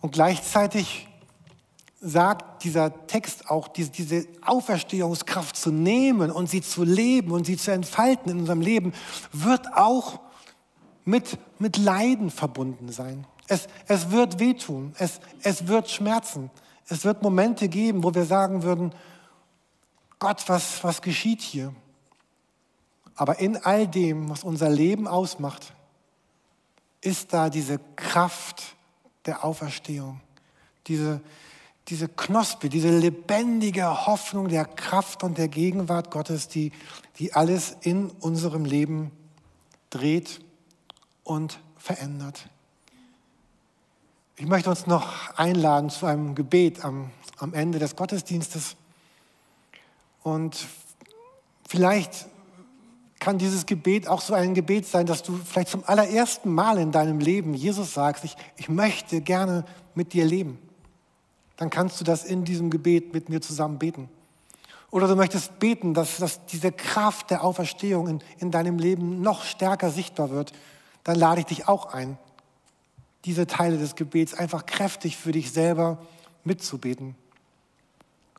Und 0.00 0.12
gleichzeitig 0.12 1.08
sagt 2.00 2.62
dieser 2.64 3.06
Text 3.06 3.50
auch, 3.50 3.68
diese, 3.68 4.26
Auferstehungskraft 4.42 5.56
zu 5.56 5.70
nehmen 5.70 6.30
und 6.30 6.48
sie 6.48 6.60
zu 6.60 6.84
leben 6.84 7.32
und 7.32 7.46
sie 7.46 7.56
zu 7.56 7.72
entfalten 7.72 8.30
in 8.30 8.40
unserem 8.40 8.60
Leben, 8.60 8.92
wird 9.32 9.72
auch 9.74 10.20
mit, 11.06 11.38
mit 11.58 11.78
Leiden 11.78 12.30
verbunden 12.30 12.90
sein. 12.90 13.26
Es, 13.48 13.68
es 13.86 14.10
wird 14.10 14.38
wehtun, 14.38 14.92
es, 14.98 15.20
es 15.42 15.68
wird 15.68 15.88
schmerzen. 15.88 16.50
Es 16.88 17.04
wird 17.04 17.22
Momente 17.22 17.68
geben, 17.68 18.04
wo 18.04 18.14
wir 18.14 18.26
sagen 18.26 18.62
würden, 18.62 18.92
Gott, 20.18 20.48
was, 20.48 20.84
was 20.84 21.00
geschieht 21.02 21.40
hier? 21.40 21.74
Aber 23.14 23.38
in 23.38 23.56
all 23.56 23.88
dem, 23.88 24.28
was 24.28 24.44
unser 24.44 24.68
Leben 24.68 25.08
ausmacht, 25.08 25.72
ist 27.00 27.32
da 27.32 27.50
diese 27.50 27.80
Kraft 27.96 28.76
der 29.26 29.44
Auferstehung, 29.44 30.20
diese, 30.86 31.20
diese 31.88 32.08
Knospe, 32.08 32.68
diese 32.68 32.96
lebendige 32.96 34.06
Hoffnung 34.06 34.48
der 34.48 34.64
Kraft 34.64 35.22
und 35.22 35.38
der 35.38 35.48
Gegenwart 35.48 36.10
Gottes, 36.10 36.48
die, 36.48 36.72
die 37.18 37.32
alles 37.32 37.76
in 37.80 38.10
unserem 38.10 38.64
Leben 38.64 39.10
dreht 39.90 40.45
und 41.26 41.58
verändert. 41.76 42.48
Ich 44.36 44.46
möchte 44.46 44.70
uns 44.70 44.86
noch 44.86 45.36
einladen 45.36 45.90
zu 45.90 46.06
einem 46.06 46.34
Gebet 46.34 46.84
am, 46.84 47.10
am 47.38 47.52
Ende 47.52 47.78
des 47.78 47.96
Gottesdienstes. 47.96 48.76
Und 50.22 50.56
vielleicht 51.68 52.26
kann 53.18 53.38
dieses 53.38 53.66
Gebet 53.66 54.08
auch 54.08 54.20
so 54.20 54.34
ein 54.34 54.54
Gebet 54.54 54.86
sein, 54.86 55.06
dass 55.06 55.22
du 55.22 55.36
vielleicht 55.36 55.68
zum 55.68 55.82
allerersten 55.84 56.52
Mal 56.52 56.78
in 56.78 56.92
deinem 56.92 57.18
Leben 57.18 57.54
Jesus 57.54 57.94
sagst, 57.94 58.24
ich, 58.24 58.36
ich 58.56 58.68
möchte 58.68 59.20
gerne 59.20 59.64
mit 59.94 60.12
dir 60.12 60.24
leben. 60.24 60.58
Dann 61.56 61.70
kannst 61.70 62.00
du 62.00 62.04
das 62.04 62.24
in 62.24 62.44
diesem 62.44 62.70
Gebet 62.70 63.14
mit 63.14 63.28
mir 63.28 63.40
zusammen 63.40 63.78
beten. 63.78 64.08
Oder 64.90 65.08
du 65.08 65.16
möchtest 65.16 65.58
beten, 65.58 65.92
dass, 65.92 66.18
dass 66.18 66.44
diese 66.46 66.70
Kraft 66.70 67.30
der 67.30 67.42
Auferstehung 67.42 68.06
in, 68.06 68.22
in 68.38 68.50
deinem 68.50 68.78
Leben 68.78 69.22
noch 69.22 69.42
stärker 69.42 69.90
sichtbar 69.90 70.30
wird. 70.30 70.52
Dann 71.06 71.20
lade 71.20 71.38
ich 71.38 71.46
dich 71.46 71.68
auch 71.68 71.86
ein, 71.86 72.18
diese 73.26 73.46
Teile 73.46 73.78
des 73.78 73.94
Gebets 73.94 74.34
einfach 74.34 74.66
kräftig 74.66 75.16
für 75.16 75.30
dich 75.30 75.52
selber 75.52 76.04
mitzubeten. 76.42 77.14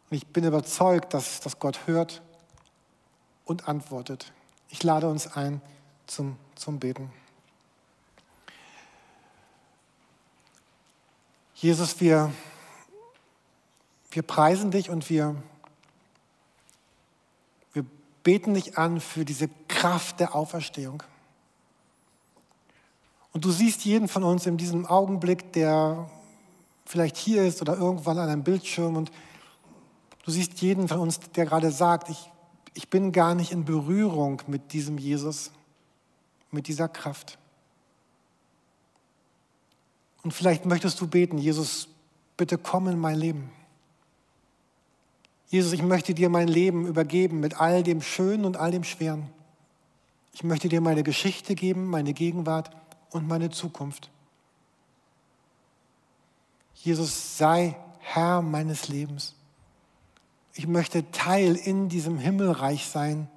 Und 0.09 0.17
ich 0.17 0.27
bin 0.27 0.43
überzeugt, 0.43 1.13
dass, 1.13 1.39
dass 1.39 1.59
Gott 1.59 1.87
hört 1.87 2.21
und 3.45 3.69
antwortet. 3.69 4.33
Ich 4.67 4.83
lade 4.83 5.07
uns 5.07 5.27
ein 5.27 5.61
zum, 6.07 6.35
zum 6.55 6.77
Beten. 6.77 7.09
Jesus, 11.55 12.01
wir, 12.01 12.33
wir 14.11 14.23
preisen 14.23 14.71
dich 14.71 14.89
und 14.89 15.09
wir, 15.09 15.41
wir 17.71 17.85
beten 18.23 18.55
dich 18.55 18.77
an 18.77 18.99
für 18.99 19.23
diese 19.23 19.47
Kraft 19.69 20.19
der 20.19 20.35
Auferstehung. 20.35 21.01
Und 23.37 23.45
du 23.45 23.51
siehst 23.51 23.85
jeden 23.85 24.07
von 24.07 24.23
uns 24.23 24.47
in 24.47 24.57
diesem 24.57 24.87
Augenblick, 24.87 25.53
der 25.53 26.09
vielleicht 26.87 27.17
hier 27.17 27.43
ist 27.43 27.61
oder 27.61 27.77
irgendwann 27.77 28.17
an 28.17 28.29
einem 28.29 28.43
Bildschirm 28.43 28.95
und 28.95 29.11
du 30.25 30.31
siehst 30.31 30.59
jeden 30.59 30.87
von 30.87 30.97
uns, 30.97 31.19
der 31.35 31.45
gerade 31.45 31.69
sagt, 31.69 32.09
ich, 32.09 32.31
ich 32.73 32.89
bin 32.89 33.11
gar 33.11 33.35
nicht 33.35 33.51
in 33.51 33.63
Berührung 33.63 34.41
mit 34.47 34.73
diesem 34.73 34.97
Jesus, 34.97 35.51
mit 36.49 36.67
dieser 36.67 36.89
Kraft. 36.89 37.37
Und 40.23 40.33
vielleicht 40.33 40.65
möchtest 40.65 40.99
du 40.99 41.05
beten, 41.05 41.37
Jesus, 41.37 41.89
bitte 42.37 42.57
komm 42.57 42.87
in 42.87 42.97
mein 42.97 43.19
Leben. 43.19 43.51
Jesus, 45.49 45.73
ich 45.73 45.83
möchte 45.83 46.15
dir 46.15 46.29
mein 46.29 46.47
Leben 46.47 46.87
übergeben 46.87 47.39
mit 47.39 47.61
all 47.61 47.83
dem 47.83 48.01
Schönen 48.01 48.45
und 48.45 48.57
all 48.57 48.71
dem 48.71 48.83
Schweren. 48.83 49.29
Ich 50.33 50.43
möchte 50.43 50.69
dir 50.69 50.81
meine 50.81 51.03
Geschichte 51.03 51.53
geben, 51.53 51.85
meine 51.85 52.13
Gegenwart 52.13 52.71
und 53.11 53.27
meine 53.27 53.49
Zukunft. 53.49 54.09
Jesus, 56.75 57.37
sei 57.37 57.75
Herr 57.99 58.41
meines 58.41 58.87
Lebens 58.87 59.35
ich 60.57 60.65
möchte 60.65 61.09
Teil 61.11 61.55
in 61.55 61.87
diesem 61.87 62.17
Himmelreich 62.17 62.87
sein, 62.87 63.29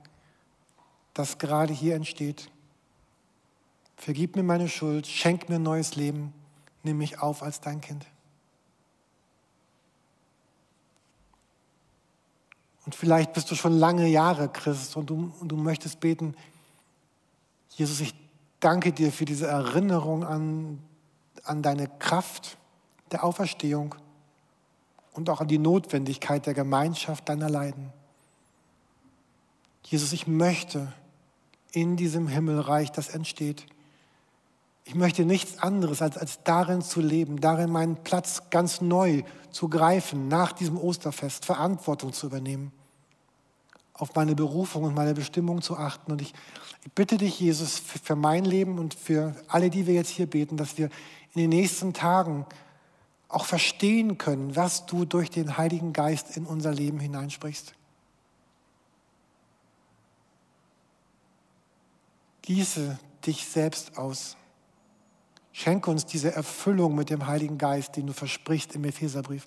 das 1.12 1.37
gerade 1.37 1.73
hier 1.73 1.95
entsteht. 1.95 2.51
Vergib 3.97 4.37
mir 4.37 4.43
meine 4.43 4.71
Schuld, 4.71 5.07
schenk 5.07 5.51
mir 5.51 5.59
neues 5.59 5.97
Leben, 5.97 6.33
nimm 6.83 6.97
mich 6.97 7.18
auf 7.18 7.43
als 7.43 7.61
dein 7.61 7.83
Kind. 7.83 8.07
Und 12.87 12.95
vielleicht 12.95 13.35
bist 13.35 13.51
du 13.51 13.55
schon 13.55 13.79
lange 13.79 14.07
Jahre 14.07 14.49
Christ 14.49 14.97
und 14.97 15.11
du, 15.11 15.31
und 15.41 15.49
du 15.49 15.57
möchtest 15.57 16.01
beten, 16.01 16.35
Jesus, 17.77 18.01
ich 18.01 18.14
danke 18.61 18.93
dir 18.93 19.13
für 19.13 19.25
diese 19.25 19.47
Erinnerung 19.47 20.25
an, 20.25 20.79
an 21.45 21.63
deine 21.63 21.89
Kraft 21.99 22.59
der 23.11 23.25
Auferstehung 23.25 23.95
und 25.13 25.29
auch 25.29 25.41
an 25.41 25.49
die 25.49 25.59
Notwendigkeit 25.59 26.47
der 26.47 26.55
Gemeinschaft 26.55 27.29
deiner 27.29 27.51
Leiden. 27.51 27.93
Jesus, 29.83 30.13
ich 30.13 30.27
möchte 30.27 30.93
in 31.73 31.97
diesem 31.97 32.29
Himmelreich, 32.29 32.93
das 32.93 33.09
entsteht, 33.09 33.67
ich 34.85 34.95
möchte 34.95 35.25
nichts 35.25 35.59
anderes, 35.59 36.03
als, 36.03 36.17
als 36.17 36.43
darin 36.43 36.83
zu 36.83 37.01
leben, 37.01 37.41
darin 37.41 37.71
meinen 37.71 37.97
Platz 38.03 38.51
ganz 38.51 38.81
neu 38.81 39.23
zu 39.51 39.69
greifen, 39.69 40.29
nach 40.29 40.53
diesem 40.53 40.77
Osterfest 40.77 41.45
Verantwortung 41.45 42.13
zu 42.13 42.27
übernehmen, 42.27 42.73
auf 44.01 44.14
meine 44.14 44.34
Berufung 44.34 44.84
und 44.84 44.94
meine 44.94 45.14
Bestimmung 45.14 45.62
zu 45.62 45.76
achten. 45.76 46.11
Und 46.11 46.22
ich, 46.22 46.32
bitte 46.94 47.18
dich, 47.18 47.38
Jesus, 47.38 47.78
für, 47.78 47.98
für 47.98 48.16
mein 48.16 48.44
Leben 48.44 48.78
und 48.78 48.94
für 48.94 49.34
alle, 49.46 49.70
die 49.70 49.86
wir 49.86 49.94
jetzt 49.94 50.11
hier 50.11 50.26
beten, 50.26 50.57
dass 50.57 50.78
wir 50.78 50.86
in 51.34 51.42
den 51.42 51.51
nächsten 51.51 51.92
Tagen 51.92 52.46
auch 53.28 53.44
verstehen 53.44 54.18
können, 54.18 54.57
was 54.57 54.86
du 54.86 55.05
durch 55.05 55.30
den 55.30 55.57
Heiligen 55.57 55.92
Geist 55.92 56.36
in 56.36 56.46
unser 56.46 56.72
Leben 56.72 56.98
hineinsprichst. 56.98 57.74
Gieße 62.42 62.98
dich 63.26 63.46
selbst 63.46 63.98
aus. 63.98 64.36
Schenke 65.53 65.90
uns 65.90 66.07
diese 66.07 66.34
Erfüllung 66.34 66.94
mit 66.94 67.11
dem 67.11 67.26
Heiligen 67.26 67.59
Geist, 67.59 67.96
den 67.96 68.07
du 68.07 68.12
versprichst 68.12 68.74
im 68.74 68.84
Epheserbrief. 68.84 69.46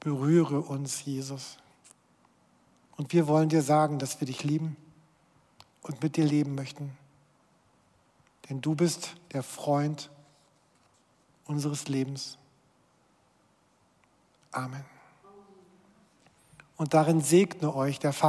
Berühre 0.00 0.60
uns, 0.60 1.04
Jesus. 1.04 1.58
Und 2.96 3.12
wir 3.12 3.26
wollen 3.26 3.48
dir 3.48 3.62
sagen, 3.62 3.98
dass 3.98 4.20
wir 4.20 4.26
dich 4.26 4.44
lieben 4.44 4.76
und 5.82 6.02
mit 6.02 6.16
dir 6.16 6.24
leben 6.24 6.54
möchten 6.54 6.96
denn 8.50 8.60
du 8.60 8.74
bist 8.74 9.14
der 9.32 9.44
Freund 9.44 10.10
unseres 11.46 11.86
Lebens. 11.86 12.36
Amen. 14.50 14.84
Und 16.76 16.92
darin 16.92 17.20
segne 17.20 17.72
euch 17.74 18.00
der 18.00 18.12
Vater. 18.12 18.28